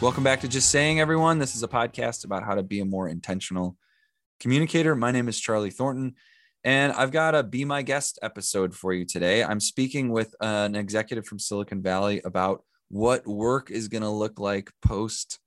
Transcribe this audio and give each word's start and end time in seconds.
Welcome 0.00 0.24
back 0.24 0.40
to 0.40 0.48
Just 0.48 0.70
Saying, 0.70 0.98
everyone. 0.98 1.38
This 1.38 1.54
is 1.54 1.62
a 1.62 1.68
podcast 1.68 2.24
about 2.24 2.42
how 2.42 2.54
to 2.54 2.62
be 2.62 2.80
a 2.80 2.86
more 2.86 3.06
intentional 3.06 3.76
communicator. 4.40 4.96
My 4.96 5.10
name 5.10 5.28
is 5.28 5.38
Charlie 5.38 5.70
Thornton, 5.70 6.14
and 6.64 6.94
I've 6.94 7.10
got 7.10 7.34
a 7.34 7.42
Be 7.42 7.66
My 7.66 7.82
Guest 7.82 8.18
episode 8.22 8.74
for 8.74 8.94
you 8.94 9.04
today. 9.04 9.44
I'm 9.44 9.60
speaking 9.60 10.08
with 10.08 10.34
an 10.40 10.74
executive 10.74 11.26
from 11.26 11.38
Silicon 11.38 11.82
Valley 11.82 12.22
about 12.24 12.64
what 12.88 13.26
work 13.26 13.70
is 13.70 13.88
going 13.88 14.00
to 14.00 14.08
look 14.08 14.40
like 14.40 14.72
post 14.80 15.38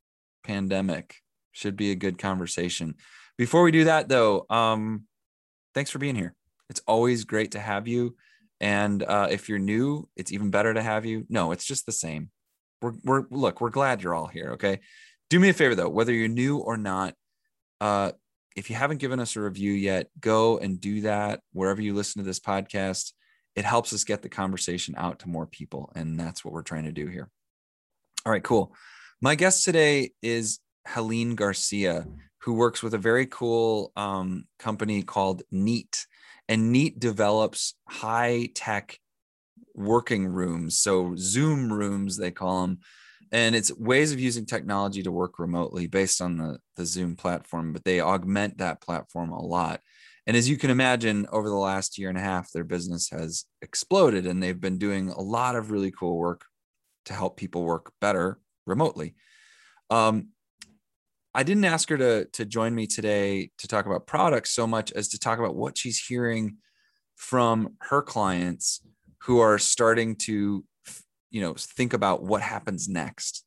pandemic. 0.44 1.16
Should 1.52 1.76
be 1.76 1.90
a 1.90 1.96
good 1.96 2.20
conversation. 2.20 2.94
Before 3.40 3.64
we 3.64 3.72
do 3.72 3.86
that, 3.86 4.08
though, 4.08 4.46
um, 4.52 5.06
thanks 5.74 5.90
for 5.90 5.98
being 5.98 6.16
here. 6.16 6.36
It's 6.70 6.82
always 6.86 7.24
great 7.24 7.54
to 7.54 7.60
have 7.60 7.88
you. 7.88 8.18
And 8.62 9.02
uh, 9.02 9.30
if 9.32 9.50
you're 9.50 9.58
new, 9.58 10.08
it's 10.16 10.32
even 10.32 10.52
better 10.52 10.76
to 10.76 10.82
have 10.84 11.08
you. 11.08 11.26
No, 11.28 11.54
it's 11.54 11.66
just 11.66 11.88
the 11.88 11.92
same 11.92 12.30
we're, 12.84 12.94
we're 13.04 13.24
look, 13.32 13.62
we're 13.62 13.70
glad 13.70 14.04
you're 14.04 14.14
all 14.14 14.28
here. 14.28 14.52
Okay. 14.52 14.80
Do 15.30 15.40
me 15.40 15.50
a 15.50 15.54
favor 15.54 15.74
though, 15.74 15.90
whether 15.90 16.14
you're 16.14 16.28
new 16.28 16.58
or 16.58 16.78
not, 16.78 17.16
uh, 17.82 18.12
if 18.56 18.70
you 18.70 18.76
haven't 18.76 19.00
given 19.00 19.20
us 19.20 19.36
a 19.36 19.42
review 19.42 19.72
yet, 19.72 20.10
go 20.20 20.60
and 20.60 20.80
do 20.80 21.02
that 21.02 21.42
wherever 21.54 21.82
you 21.82 21.96
listen 21.96 22.22
to 22.22 22.26
this 22.26 22.40
podcast. 22.40 23.14
It 23.56 23.66
helps 23.66 23.94
us 23.94 24.04
get 24.04 24.22
the 24.22 24.30
conversation 24.30 24.96
out 24.98 25.20
to 25.20 25.30
more 25.30 25.48
people. 25.48 25.92
And 25.96 26.20
that's 26.20 26.46
what 26.46 26.54
we're 26.54 26.62
trying 26.62 26.86
to 26.86 26.92
do 26.92 27.08
here. 27.08 27.30
All 28.26 28.32
right, 28.32 28.44
cool. 28.44 28.76
My 29.22 29.36
guest 29.36 29.64
today 29.64 30.12
is 30.22 30.60
Helene 30.88 31.36
Garcia, 31.36 32.06
who 32.42 32.54
works 32.54 32.84
with 32.84 32.94
a 32.94 33.00
very 33.00 33.26
cool 33.26 33.92
um, 33.96 34.46
company 34.60 35.02
called 35.02 35.44
Neat. 35.52 36.06
And 36.48 36.72
Neat 36.72 37.00
develops 37.00 37.76
high 37.88 38.50
tech 38.54 39.00
working 39.74 40.28
rooms. 40.28 40.80
So 40.80 41.16
Zoom 41.18 41.72
rooms, 41.72 42.18
they 42.18 42.32
call 42.32 42.62
them. 42.62 42.80
And 43.32 43.56
it's 43.56 43.76
ways 43.76 44.12
of 44.12 44.20
using 44.20 44.46
technology 44.46 45.02
to 45.04 45.12
work 45.12 45.40
remotely 45.40 45.88
based 45.88 46.22
on 46.22 46.38
the, 46.38 46.60
the 46.76 46.86
Zoom 46.86 47.16
platform, 47.16 47.74
but 47.74 47.84
they 47.84 48.00
augment 48.00 48.60
that 48.60 48.82
platform 48.82 49.32
a 49.32 49.42
lot. 49.42 49.82
And 50.28 50.38
as 50.38 50.48
you 50.48 50.56
can 50.58 50.70
imagine, 50.70 51.28
over 51.32 51.50
the 51.50 51.56
last 51.56 51.98
year 51.98 52.10
and 52.10 52.18
a 52.18 52.22
half, 52.22 52.52
their 52.52 52.64
business 52.64 53.10
has 53.10 53.46
exploded 53.62 54.28
and 54.28 54.42
they've 54.42 54.60
been 54.60 54.78
doing 54.78 55.10
a 55.10 55.22
lot 55.22 55.56
of 55.56 55.72
really 55.72 55.92
cool 55.92 56.18
work 56.18 56.46
to 57.06 57.14
help 57.14 57.36
people 57.36 57.64
work 57.64 57.92
better 58.00 58.40
remotely. 58.66 59.16
Um, 59.90 60.30
I 61.34 61.44
didn't 61.44 61.66
ask 61.66 61.90
her 61.90 61.98
to, 61.98 62.26
to 62.26 62.46
join 62.46 62.76
me 62.76 62.86
today 62.86 63.50
to 63.58 63.68
talk 63.68 63.88
about 63.88 64.06
products 64.06 64.52
so 64.52 64.68
much 64.68 64.92
as 64.92 65.10
to 65.10 65.20
talk 65.20 65.40
about 65.40 65.56
what 65.56 65.78
she's 65.78 66.00
hearing 66.00 66.58
from 67.16 67.76
her 67.80 68.02
clients 68.02 68.82
who 69.24 69.40
are 69.40 69.58
starting 69.58 70.16
to 70.16 70.64
you 71.32 71.42
know 71.42 71.56
think 71.58 71.94
about 71.94 72.24
what 72.24 72.42
happens 72.42 72.88
next. 72.88 73.44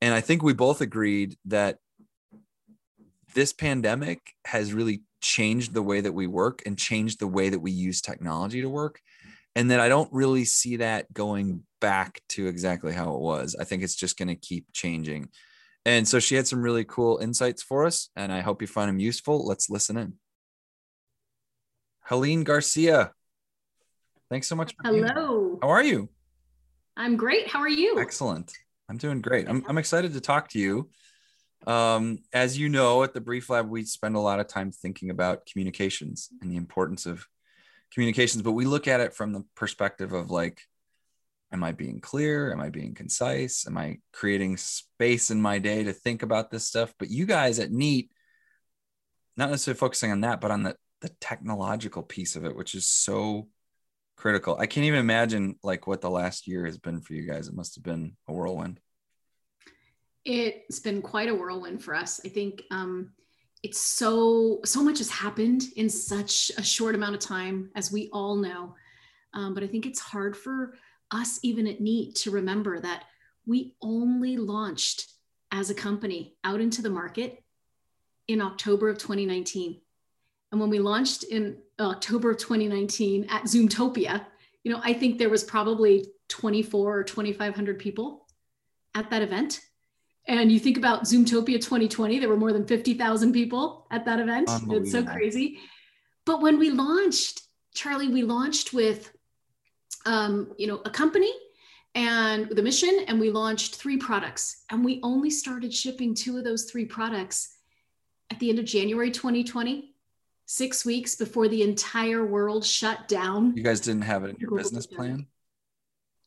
And 0.00 0.14
i 0.14 0.20
think 0.20 0.42
we 0.42 0.52
both 0.52 0.80
agreed 0.80 1.36
that 1.46 1.78
this 3.34 3.52
pandemic 3.52 4.20
has 4.46 4.72
really 4.72 5.02
changed 5.20 5.74
the 5.74 5.82
way 5.82 6.00
that 6.00 6.12
we 6.12 6.26
work 6.26 6.62
and 6.64 6.78
changed 6.78 7.18
the 7.20 7.26
way 7.26 7.48
that 7.50 7.58
we 7.58 7.70
use 7.70 8.00
technology 8.00 8.62
to 8.62 8.68
work. 8.68 9.00
And 9.54 9.70
that 9.70 9.80
i 9.80 9.88
don't 9.88 10.12
really 10.12 10.44
see 10.44 10.76
that 10.76 11.12
going 11.12 11.64
back 11.80 12.20
to 12.30 12.46
exactly 12.46 12.92
how 12.92 13.14
it 13.14 13.20
was. 13.20 13.56
I 13.60 13.64
think 13.64 13.82
it's 13.82 13.96
just 13.96 14.18
going 14.18 14.28
to 14.28 14.34
keep 14.34 14.66
changing. 14.72 15.28
And 15.84 16.08
so 16.08 16.18
she 16.18 16.34
had 16.34 16.48
some 16.48 16.62
really 16.62 16.84
cool 16.84 17.18
insights 17.18 17.62
for 17.62 17.86
us 17.86 18.10
and 18.16 18.32
i 18.32 18.40
hope 18.40 18.60
you 18.62 18.68
find 18.68 18.88
them 18.88 19.00
useful. 19.00 19.46
Let's 19.46 19.68
listen 19.68 19.96
in. 19.96 20.14
Helene 22.04 22.44
garcia 22.44 23.12
Thanks 24.30 24.48
so 24.48 24.56
much. 24.56 24.74
Hello. 24.82 25.58
How 25.62 25.68
are 25.68 25.84
you? 25.84 26.08
I'm 26.96 27.16
great. 27.16 27.48
How 27.48 27.60
are 27.60 27.68
you? 27.68 27.98
Excellent. 28.00 28.52
I'm 28.88 28.96
doing 28.96 29.20
great. 29.20 29.48
I'm, 29.48 29.64
I'm 29.68 29.78
excited 29.78 30.14
to 30.14 30.20
talk 30.20 30.48
to 30.50 30.58
you. 30.58 30.88
Um, 31.66 32.20
as 32.32 32.58
you 32.58 32.68
know, 32.68 33.02
at 33.02 33.14
the 33.14 33.20
Brief 33.20 33.50
Lab, 33.50 33.68
we 33.68 33.84
spend 33.84 34.16
a 34.16 34.20
lot 34.20 34.40
of 34.40 34.46
time 34.46 34.70
thinking 34.70 35.10
about 35.10 35.46
communications 35.46 36.28
and 36.40 36.50
the 36.50 36.56
importance 36.56 37.06
of 37.06 37.26
communications, 37.92 38.42
but 38.42 38.52
we 38.52 38.64
look 38.64 38.88
at 38.88 39.00
it 39.00 39.14
from 39.14 39.32
the 39.32 39.44
perspective 39.54 40.12
of 40.12 40.30
like, 40.30 40.60
am 41.52 41.62
I 41.62 41.72
being 41.72 42.00
clear? 42.00 42.52
Am 42.52 42.60
I 42.60 42.70
being 42.70 42.94
concise? 42.94 43.66
Am 43.66 43.78
I 43.78 43.98
creating 44.12 44.56
space 44.56 45.30
in 45.30 45.40
my 45.40 45.58
day 45.58 45.84
to 45.84 45.92
think 45.92 46.22
about 46.22 46.50
this 46.50 46.66
stuff? 46.66 46.94
But 46.98 47.10
you 47.10 47.26
guys 47.26 47.58
at 47.58 47.72
Neat, 47.72 48.10
not 49.36 49.50
necessarily 49.50 49.78
focusing 49.78 50.12
on 50.12 50.22
that, 50.22 50.40
but 50.40 50.50
on 50.50 50.62
the, 50.62 50.76
the 51.00 51.10
technological 51.20 52.02
piece 52.02 52.36
of 52.36 52.44
it, 52.44 52.56
which 52.56 52.74
is 52.74 52.86
so 52.86 53.48
critical. 54.16 54.56
I 54.58 54.66
can't 54.66 54.86
even 54.86 55.00
imagine 55.00 55.56
like 55.62 55.86
what 55.86 56.00
the 56.00 56.10
last 56.10 56.46
year 56.46 56.64
has 56.64 56.78
been 56.78 57.00
for 57.00 57.12
you 57.12 57.26
guys. 57.26 57.48
It 57.48 57.54
must 57.54 57.74
have 57.76 57.84
been 57.84 58.16
a 58.26 58.32
whirlwind. 58.32 58.80
It's 60.24 60.80
been 60.80 61.02
quite 61.02 61.28
a 61.28 61.34
whirlwind 61.34 61.82
for 61.82 61.94
us. 61.94 62.20
I 62.24 62.28
think 62.28 62.62
um, 62.70 63.12
it's 63.62 63.80
so 63.80 64.60
so 64.64 64.82
much 64.82 64.98
has 64.98 65.10
happened 65.10 65.64
in 65.76 65.88
such 65.88 66.50
a 66.58 66.62
short 66.62 66.94
amount 66.94 67.14
of 67.14 67.20
time, 67.20 67.70
as 67.76 67.92
we 67.92 68.08
all 68.12 68.36
know. 68.36 68.74
Um, 69.34 69.54
but 69.54 69.62
I 69.62 69.66
think 69.66 69.86
it's 69.86 70.00
hard 70.00 70.36
for 70.36 70.74
us, 71.12 71.38
even 71.42 71.66
at 71.66 71.80
Neat, 71.80 72.16
to 72.16 72.30
remember 72.30 72.80
that 72.80 73.04
we 73.46 73.76
only 73.80 74.36
launched 74.36 75.06
as 75.52 75.70
a 75.70 75.74
company 75.74 76.36
out 76.42 76.60
into 76.60 76.82
the 76.82 76.90
market 76.90 77.42
in 78.26 78.40
October 78.40 78.88
of 78.88 78.98
2019. 78.98 79.80
And 80.50 80.60
when 80.60 80.70
we 80.70 80.78
launched 80.78 81.22
in 81.22 81.58
October 81.78 82.30
of 82.30 82.38
2019 82.38 83.26
at 83.30 83.44
Zoomtopia, 83.44 84.24
you 84.64 84.72
know, 84.72 84.80
I 84.82 84.92
think 84.92 85.18
there 85.18 85.28
was 85.28 85.44
probably 85.44 86.06
24 86.28 86.98
or 86.98 87.04
2,500 87.04 87.78
people 87.78 88.26
at 88.94 89.10
that 89.10 89.22
event. 89.22 89.60
And 90.26 90.50
you 90.50 90.58
think 90.58 90.76
about 90.76 91.04
Zoomtopia 91.04 91.56
2020, 91.56 92.18
there 92.18 92.28
were 92.28 92.36
more 92.36 92.52
than 92.52 92.66
50,000 92.66 93.32
people 93.32 93.86
at 93.90 94.04
that 94.06 94.18
event. 94.18 94.48
It's 94.82 94.90
so 94.90 95.04
crazy. 95.04 95.58
But 96.24 96.42
when 96.42 96.58
we 96.58 96.70
launched, 96.70 97.42
Charlie, 97.74 98.08
we 98.08 98.24
launched 98.24 98.72
with, 98.72 99.12
um, 100.04 100.52
you 100.58 100.66
know, 100.66 100.80
a 100.84 100.90
company 100.90 101.32
and 101.94 102.48
the 102.48 102.62
mission, 102.62 103.04
and 103.06 103.20
we 103.20 103.30
launched 103.30 103.76
three 103.76 103.96
products. 103.96 104.64
And 104.70 104.84
we 104.84 104.98
only 105.04 105.30
started 105.30 105.72
shipping 105.72 106.14
two 106.14 106.36
of 106.36 106.44
those 106.44 106.64
three 106.64 106.86
products 106.86 107.56
at 108.30 108.40
the 108.40 108.50
end 108.50 108.58
of 108.58 108.64
January 108.64 109.12
2020 109.12 109.94
six 110.46 110.84
weeks 110.84 111.16
before 111.16 111.48
the 111.48 111.62
entire 111.62 112.24
world 112.24 112.64
shut 112.64 113.08
down. 113.08 113.56
You 113.56 113.62
guys 113.62 113.80
didn't 113.80 114.02
have 114.02 114.24
it 114.24 114.30
in 114.30 114.36
your 114.38 114.56
business 114.56 114.86
plan? 114.86 115.26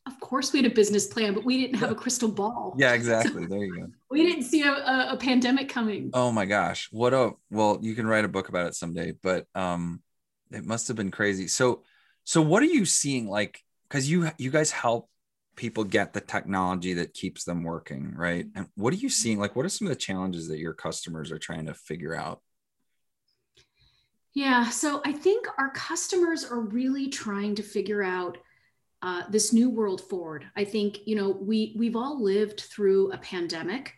Of 0.06 0.18
course, 0.20 0.52
we 0.52 0.62
had 0.62 0.70
a 0.70 0.74
business 0.74 1.06
plan, 1.06 1.34
but 1.34 1.44
we 1.44 1.58
didn't 1.60 1.76
have 1.76 1.90
a 1.90 1.94
crystal 1.94 2.30
ball. 2.30 2.74
Yeah, 2.78 2.92
exactly. 2.92 3.42
So 3.42 3.48
there 3.50 3.64
you 3.64 3.76
go. 3.76 3.86
We 4.10 4.26
didn't 4.26 4.44
see 4.44 4.62
a, 4.62 4.72
a, 4.72 5.08
a, 5.12 5.16
pandemic 5.16 5.68
coming. 5.68 6.10
Oh 6.14 6.32
my 6.32 6.46
gosh. 6.46 6.88
What 6.90 7.12
a, 7.12 7.32
well, 7.50 7.78
you 7.80 7.94
can 7.94 8.06
write 8.06 8.24
a 8.24 8.28
book 8.28 8.48
about 8.48 8.66
it 8.66 8.74
someday, 8.74 9.12
but 9.22 9.46
um, 9.54 10.02
it 10.50 10.64
must 10.64 10.88
have 10.88 10.96
been 10.96 11.10
crazy. 11.10 11.48
So, 11.48 11.82
so 12.24 12.42
what 12.42 12.62
are 12.62 12.66
you 12.66 12.84
seeing 12.86 13.28
like, 13.28 13.62
cause 13.88 14.06
you, 14.06 14.30
you 14.38 14.50
guys 14.50 14.70
help 14.70 15.08
people 15.54 15.84
get 15.84 16.12
the 16.12 16.20
technology 16.20 16.94
that 16.94 17.14
keeps 17.14 17.44
them 17.44 17.62
working, 17.62 18.14
right? 18.16 18.46
And 18.54 18.66
what 18.74 18.92
are 18.94 18.98
you 18.98 19.10
seeing? 19.10 19.38
Like, 19.38 19.54
what 19.54 19.66
are 19.66 19.70
some 19.70 19.86
of 19.86 19.92
the 19.92 20.00
challenges 20.00 20.48
that 20.48 20.58
your 20.58 20.72
customers 20.74 21.30
are 21.30 21.38
trying 21.38 21.66
to 21.66 21.74
figure 21.74 22.14
out? 22.14 22.40
Yeah, 24.34 24.68
so 24.70 25.02
I 25.04 25.12
think 25.12 25.46
our 25.58 25.70
customers 25.70 26.44
are 26.44 26.60
really 26.60 27.08
trying 27.08 27.54
to 27.56 27.62
figure 27.62 28.02
out 28.02 28.38
uh, 29.02 29.22
this 29.28 29.52
new 29.52 29.70
world 29.70 30.00
forward. 30.02 30.44
I 30.56 30.64
think 30.64 30.98
you 31.06 31.16
know 31.16 31.30
we 31.30 31.74
we've 31.76 31.96
all 31.96 32.22
lived 32.22 32.60
through 32.60 33.12
a 33.12 33.18
pandemic, 33.18 33.94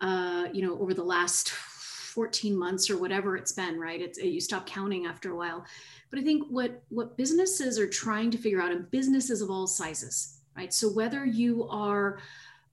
uh, 0.00 0.46
you 0.52 0.62
know, 0.62 0.78
over 0.78 0.94
the 0.94 1.04
last 1.04 1.50
14 1.50 2.56
months 2.56 2.88
or 2.88 2.96
whatever 2.96 3.36
it's 3.36 3.52
been. 3.52 3.78
Right? 3.78 4.00
It's 4.00 4.18
you 4.18 4.40
stop 4.40 4.66
counting 4.66 5.06
after 5.06 5.32
a 5.32 5.36
while, 5.36 5.66
but 6.10 6.18
I 6.18 6.22
think 6.22 6.46
what 6.48 6.82
what 6.88 7.16
businesses 7.18 7.78
are 7.78 7.88
trying 7.88 8.30
to 8.30 8.38
figure 8.38 8.62
out, 8.62 8.72
and 8.72 8.90
businesses 8.90 9.42
of 9.42 9.50
all 9.50 9.66
sizes, 9.66 10.40
right? 10.56 10.72
So 10.72 10.88
whether 10.88 11.26
you 11.26 11.68
are 11.68 12.20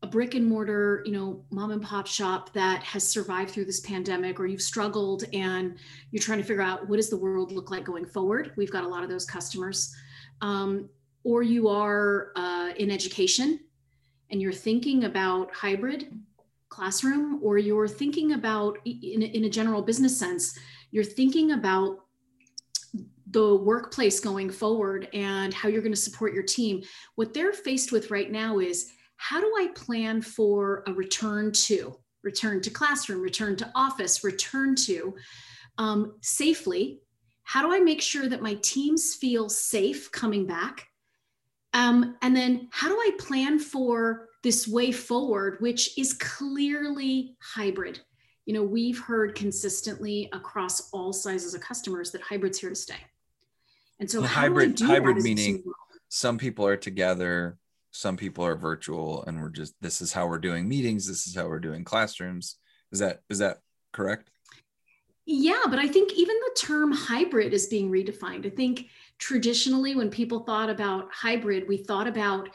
a 0.06 0.07
brick 0.07 0.36
and 0.36 0.46
mortar, 0.46 1.02
you 1.04 1.12
know, 1.12 1.44
mom 1.50 1.72
and 1.72 1.81
pop 1.81 2.06
shop 2.06 2.54
that 2.54 2.84
has 2.84 3.04
survived 3.04 3.50
through 3.50 3.66
this 3.66 3.80
pandemic, 3.80 4.40
or 4.40 4.46
you've 4.46 4.62
struggled 4.62 5.24
and 5.34 5.78
you're 6.12 6.22
trying 6.22 6.38
to 6.38 6.44
figure 6.44 6.62
out 6.62 6.88
what 6.88 6.98
does 6.98 7.10
the 7.10 7.18
world 7.18 7.52
look 7.52 7.72
like 7.72 7.84
going 7.84 8.06
forward. 8.06 8.52
We've 8.56 8.72
got 8.72 8.84
a 8.84 8.88
lot 8.88 9.04
of 9.04 9.10
those 9.10 9.25
customers. 9.25 9.96
Um, 10.42 10.90
or 11.24 11.42
you 11.42 11.69
are 11.69 12.31
uh, 12.36 12.69
in 12.78 12.92
education 12.92 13.62
and 14.30 14.40
you're 14.40 14.54
thinking 14.54 15.06
about 15.06 15.52
hybrid 15.52 16.13
classroom, 16.69 17.40
or 17.42 17.57
you're 17.57 17.88
thinking 17.88 18.34
about, 18.34 18.78
in, 18.86 19.24
in 19.24 19.46
a 19.46 19.50
general 19.50 19.81
business 19.81 20.16
sense, 20.19 20.56
you're 20.92 21.04
thinking 21.04 21.52
about 21.52 21.98
the 23.31 23.56
workplace 23.56 24.19
going 24.19 24.52
forward 24.52 25.07
and 25.13 25.52
how 25.52 25.68
you're 25.68 25.81
going 25.81 25.92
to 25.92 26.07
support 26.10 26.31
your 26.31 26.44
team. 26.44 26.84
What 27.16 27.34
they're 27.34 27.54
faced 27.54 27.92
with 27.92 28.12
right 28.12 28.31
now 28.31 28.60
is 28.60 28.92
how 29.17 29.39
do 29.39 29.53
I 29.57 29.69
plan 29.75 30.21
for 30.21 30.83
a 30.88 30.94
return 30.94 31.51
to, 31.51 31.97
return 32.23 32.62
to 32.62 32.69
classroom, 32.69 33.21
return 33.21 33.56
to 33.57 33.71
office, 33.75 34.23
return 34.23 34.75
to 34.85 35.15
um, 35.77 36.15
safely? 36.21 37.00
How 37.44 37.62
do 37.62 37.73
I 37.73 37.79
make 37.79 38.01
sure 38.01 38.27
that 38.27 38.41
my 38.41 38.56
teams 38.62 39.15
feel 39.15 39.50
safe 39.50 40.12
coming 40.12 40.45
back? 40.45 40.88
Um, 41.73 42.15
and 42.21 42.35
then 42.35 42.69
how 42.71 42.88
do 42.88 42.95
I 42.95 43.12
plan 43.19 43.59
for 43.59 44.29
this 44.45 44.67
way 44.67 44.91
forward, 44.91 45.57
which 45.59 45.97
is 45.97 46.13
clearly 46.13 47.35
hybrid. 47.41 48.00
You 48.45 48.53
know, 48.53 48.61
we've 48.61 49.00
heard 49.00 49.33
consistently 49.33 50.29
across 50.33 50.91
all 50.91 51.11
sizes 51.13 51.56
of 51.56 51.61
customers 51.61 52.11
that 52.11 52.21
hybrid's 52.21 52.59
here 52.59 52.69
to 52.69 52.75
stay. 52.75 52.94
And 54.00 54.09
so, 54.09 54.21
hybrid, 54.21 54.79
hybrid 54.79 55.18
meaning 55.18 55.63
some 56.09 56.38
people 56.38 56.68
are 56.68 56.77
together, 56.77 57.57
some 57.95 58.18
people 58.18 58.45
are 58.45 58.57
virtual, 58.57 59.24
and 59.24 59.42
we're 59.42 59.50
just 59.50 59.74
this 59.81 60.01
is 60.01 60.12
how 60.12 60.27
we're 60.27 60.38
doing 60.38 60.68
meetings. 60.68 61.07
This 61.07 61.27
is 61.27 61.36
how 61.36 61.47
we're 61.47 61.59
doing 61.59 61.86
classrooms. 61.86 62.57
Is 62.92 63.00
that 63.00 63.21
is 63.30 63.39
that 63.39 63.59
correct? 63.94 64.30
Yeah, 65.25 65.63
but 65.69 65.80
I 65.80 65.88
think 65.88 66.13
even 66.13 66.36
the 66.36 66.59
term 66.59 66.92
hybrid 66.92 67.53
is 67.53 67.68
being 67.68 67.89
redefined. 67.89 68.45
I 68.45 68.50
think 68.50 68.88
traditionally, 69.18 69.95
when 69.95 70.09
people 70.09 70.42
thought 70.42 70.69
about 70.69 71.07
hybrid, 71.12 71.68
we 71.68 71.77
thought 71.77 72.07
about, 72.07 72.50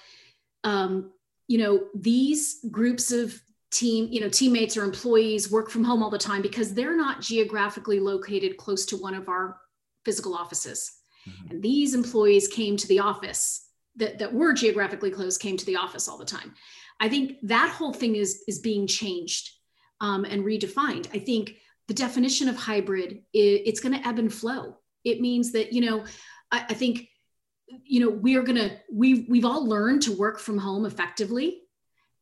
um, 0.63 1.11
you 1.49 1.59
know, 1.59 1.87
these 1.95 2.61
groups 2.71 3.11
of 3.11 3.41
team, 3.73 4.09
you 4.11 4.21
know, 4.21 4.29
teammates 4.29 4.77
or 4.77 4.85
employees 4.85 5.51
work 5.51 5.71
from 5.71 5.85
home 5.85 6.03
all 6.03 6.11
the 6.11 6.19
time 6.19 6.43
because 6.43 6.75
they're 6.75 6.97
not 6.97 7.23
geographically 7.23 7.99
located 7.99 8.59
close 8.59 8.85
to 8.87 8.97
one 8.97 9.15
of 9.15 9.29
our 9.29 9.57
physical 10.05 10.35
offices. 10.35 10.93
Mm-hmm. 11.29 11.51
And 11.51 11.63
these 11.63 11.95
employees 11.95 12.47
came 12.47 12.77
to 12.77 12.87
the 12.89 13.01
office 13.01 13.70
that, 14.01 14.19
that 14.19 14.35
were 14.35 14.53
geographically 14.53 15.11
close, 15.11 15.39
came 15.39 15.57
to 15.57 15.67
the 15.67 15.77
office 15.77 16.09
all 16.09 16.19
the 16.19 16.25
time. 16.25 16.55
I 16.99 17.09
think 17.09 17.39
that 17.45 17.71
whole 17.71 17.93
thing 17.93 18.17
is, 18.17 18.45
is 18.47 18.59
being 18.59 18.87
changed 18.87 19.51
um, 20.01 20.25
and 20.25 20.45
redefined. 20.45 21.07
I 21.15 21.19
think 21.19 21.55
the 21.89 21.95
definition 21.95 22.49
of 22.49 22.57
hybrid 22.57 23.23
it, 23.33 23.63
it's 23.67 23.81
going 23.81 23.99
to 23.99 24.07
ebb 24.07 24.19
and 24.19 24.33
flow 24.33 24.77
it 25.05 25.21
means 25.21 25.53
that 25.53 25.73
you 25.73 25.81
know 25.81 26.05
I, 26.51 26.67
I 26.69 26.75
think 26.75 27.09
you 27.85 28.01
know 28.01 28.11
we 28.11 28.37
are 28.37 28.43
going 28.43 28.59
to 28.59 28.77
we've 28.93 29.27
we've 29.29 29.45
all 29.45 29.67
learned 29.67 30.03
to 30.03 30.17
work 30.17 30.39
from 30.39 30.59
home 30.59 30.87
effectively 30.87 31.63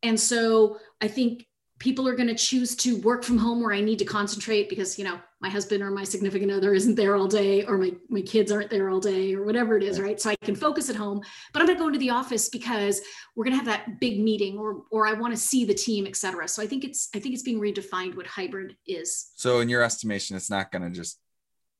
and 0.02 0.18
so 0.18 0.78
i 1.00 1.08
think 1.08 1.46
people 1.78 2.08
are 2.08 2.16
going 2.16 2.28
to 2.28 2.34
choose 2.34 2.74
to 2.74 3.00
work 3.02 3.22
from 3.22 3.38
home 3.38 3.62
where 3.62 3.72
i 3.72 3.80
need 3.80 3.98
to 3.98 4.04
concentrate 4.04 4.68
because 4.68 4.98
you 4.98 5.04
know 5.04 5.18
my 5.40 5.48
husband 5.48 5.82
or 5.82 5.90
my 5.90 6.02
significant 6.02 6.50
other 6.50 6.74
isn't 6.74 6.96
there 6.96 7.14
all 7.14 7.28
day 7.28 7.64
or 7.64 7.78
my, 7.78 7.92
my 8.08 8.20
kids 8.20 8.50
aren't 8.50 8.70
there 8.70 8.88
all 8.88 8.98
day 8.98 9.34
or 9.34 9.44
whatever 9.44 9.76
it 9.76 9.82
is 9.82 10.00
right? 10.00 10.20
So 10.20 10.30
i 10.30 10.36
can 10.36 10.54
focus 10.54 10.90
at 10.90 10.96
home 10.96 11.20
but 11.52 11.60
i'm 11.60 11.66
going 11.66 11.76
to 11.76 11.82
go 11.82 11.88
into 11.88 11.98
the 11.98 12.10
office 12.10 12.48
because 12.48 13.00
we're 13.36 13.44
going 13.44 13.58
to 13.58 13.64
have 13.64 13.66
that 13.66 14.00
big 14.00 14.20
meeting 14.20 14.58
or 14.58 14.82
or 14.90 15.06
i 15.06 15.12
want 15.12 15.32
to 15.32 15.40
see 15.40 15.64
the 15.64 15.74
team 15.74 16.06
etc 16.06 16.48
so 16.48 16.62
i 16.62 16.66
think 16.66 16.84
it's 16.84 17.08
i 17.14 17.18
think 17.18 17.34
it's 17.34 17.42
being 17.42 17.60
redefined 17.60 18.16
what 18.16 18.26
hybrid 18.26 18.76
is. 18.86 19.32
So 19.36 19.60
in 19.60 19.68
your 19.68 19.82
estimation 19.82 20.36
it's 20.36 20.50
not 20.50 20.72
going 20.72 20.82
to 20.82 20.90
just 20.90 21.18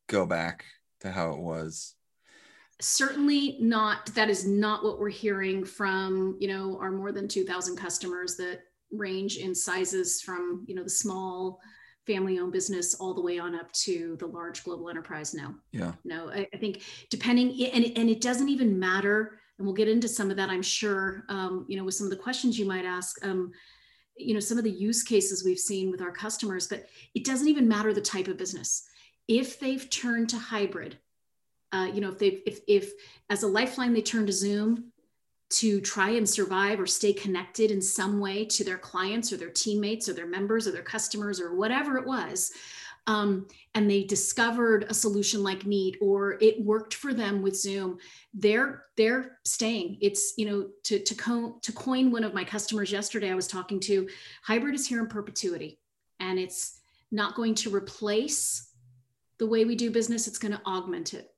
go 0.09 0.27
back 0.27 0.65
to 1.01 1.13
how 1.13 1.33
it 1.33 1.39
was? 1.39 1.95
Certainly 2.81 3.59
not. 3.61 4.07
That 4.15 4.31
is 4.31 4.47
not 4.47 4.85
what 4.85 4.99
we're 4.99 5.09
hearing 5.09 5.65
from 5.65 6.37
you 6.41 6.49
know 6.49 6.79
our 6.81 6.91
more 6.91 7.13
than 7.13 7.29
2000 7.29 7.77
customers 7.77 8.37
that 8.37 8.61
range 8.93 9.37
in 9.37 9.55
sizes 9.55 10.23
from 10.23 10.65
you 10.67 10.75
know 10.75 10.83
the 10.83 10.91
small 10.91 11.61
family 12.09 12.39
owned 12.39 12.53
business 12.53 12.95
all 12.95 13.13
the 13.13 13.21
way 13.21 13.39
on 13.39 13.55
up 13.55 13.71
to 13.73 14.17
the 14.19 14.27
large 14.27 14.65
global 14.65 14.89
enterprise 14.89 15.35
now. 15.35 15.55
Yeah. 15.73 15.93
No, 16.05 16.31
I, 16.31 16.49
I 16.53 16.57
think 16.57 16.83
depending, 17.11 17.51
and, 17.71 17.85
and 17.97 18.09
it 18.09 18.23
doesn't 18.23 18.49
even 18.49 18.79
matter, 18.79 19.39
and 19.59 19.67
we'll 19.67 19.77
get 19.77 19.89
into 19.89 20.09
some 20.09 20.31
of 20.31 20.37
that, 20.39 20.49
I'm 20.49 20.63
sure, 20.63 21.25
um, 21.29 21.67
you 21.69 21.77
know, 21.77 21.85
with 21.85 21.95
some 21.95 22.07
of 22.07 22.11
the 22.11 22.17
questions 22.17 22.59
you 22.59 22.65
might 22.65 22.87
ask, 22.87 23.23
um, 23.25 23.53
you 24.17 24.33
know, 24.33 24.41
some 24.41 24.57
of 24.57 24.65
the 24.65 24.71
use 24.71 25.03
cases 25.03 25.45
we've 25.45 25.59
seen 25.59 25.91
with 25.91 26.01
our 26.01 26.11
customers, 26.11 26.67
but 26.67 26.87
it 27.15 27.25
doesn't 27.25 27.49
even 27.49 27.69
matter 27.69 27.93
the 27.93 28.01
type 28.01 28.27
of 28.27 28.39
business. 28.39 28.89
If 29.29 29.61
they've 29.61 29.89
turned 29.91 30.31
to 30.31 30.39
hybrid, 30.39 30.99
uh, 31.73 31.91
you 31.93 32.01
know, 32.01 32.09
if 32.09 32.19
they've 32.19 32.41
if, 32.47 32.61
if 32.67 32.93
as 33.29 33.43
a 33.43 33.47
lifeline 33.47 33.93
they 33.93 34.01
turn 34.01 34.27
to 34.27 34.33
Zoom, 34.33 34.93
to 35.51 35.81
try 35.81 36.11
and 36.11 36.29
survive 36.29 36.79
or 36.79 36.87
stay 36.87 37.13
connected 37.13 37.71
in 37.71 37.81
some 37.81 38.21
way 38.21 38.45
to 38.45 38.65
their 38.65 38.79
clients 38.79 39.33
or 39.33 39.37
their 39.37 39.51
teammates 39.51 40.09
or 40.09 40.13
their 40.13 40.27
members 40.27 40.67
or 40.67 40.73
their 40.73 40.83
customers 40.83 41.41
or 41.41 41.57
whatever 41.57 41.97
it 41.97 42.07
was. 42.07 42.53
Um, 43.07 43.47
and 43.75 43.91
they 43.91 44.05
discovered 44.05 44.85
a 44.91 44.95
solution 44.95 45.43
like 45.43 45.65
Neat 45.65 45.97
or 46.03 46.37
it 46.43 46.63
worked 46.63 46.93
for 46.93 47.15
them 47.15 47.41
with 47.41 47.57
Zoom, 47.57 47.99
they're 48.35 48.85
they're 48.99 49.39
staying. 49.47 49.97
It's 50.03 50.35
you 50.37 50.45
know 50.45 50.69
to 50.85 50.99
to, 50.99 51.15
co- 51.15 51.59
to 51.63 51.73
coin 51.73 52.11
one 52.11 52.23
of 52.23 52.35
my 52.35 52.45
customers 52.45 52.93
yesterday 52.93 53.31
I 53.31 53.35
was 53.35 53.49
talking 53.49 53.81
to, 53.81 54.07
hybrid 54.43 54.75
is 54.75 54.87
here 54.87 55.01
in 55.01 55.07
perpetuity, 55.07 55.81
and 56.21 56.39
it's 56.39 56.81
not 57.11 57.35
going 57.35 57.55
to 57.55 57.75
replace 57.75 58.75
the 59.39 59.47
way 59.47 59.65
we 59.65 59.75
do 59.75 59.91
business. 59.91 60.29
It's 60.29 60.39
going 60.39 60.53
to 60.53 60.61
augment 60.67 61.15
it. 61.15 61.33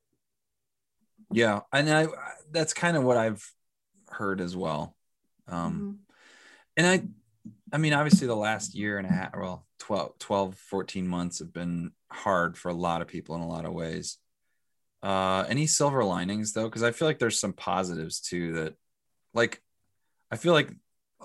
Yeah, 1.31 1.61
and 1.71 1.89
I 1.89 2.07
that's 2.51 2.73
kind 2.73 2.97
of 2.97 3.03
what 3.05 3.15
I've 3.15 3.49
heard 4.11 4.41
as 4.41 4.55
well. 4.55 4.95
Um, 5.47 5.73
mm-hmm. 5.73 5.91
And 6.77 6.87
I, 6.87 7.75
I 7.75 7.77
mean, 7.77 7.93
obviously 7.93 8.27
the 8.27 8.35
last 8.35 8.75
year 8.75 8.97
and 8.97 9.07
a 9.07 9.11
half, 9.11 9.31
well, 9.35 9.65
12, 9.79 10.19
12, 10.19 10.55
14 10.55 11.07
months 11.07 11.39
have 11.39 11.53
been 11.53 11.91
hard 12.11 12.57
for 12.57 12.69
a 12.69 12.73
lot 12.73 13.01
of 13.01 13.07
people 13.07 13.35
in 13.35 13.41
a 13.41 13.47
lot 13.47 13.65
of 13.65 13.73
ways. 13.73 14.17
Uh, 15.03 15.45
any 15.49 15.65
silver 15.65 16.03
linings 16.03 16.53
though? 16.53 16.69
Cause 16.69 16.83
I 16.83 16.91
feel 16.91 17.07
like 17.07 17.19
there's 17.19 17.39
some 17.39 17.53
positives 17.53 18.19
too 18.19 18.53
that 18.53 18.75
like, 19.33 19.61
I 20.29 20.37
feel 20.37 20.53
like 20.53 20.71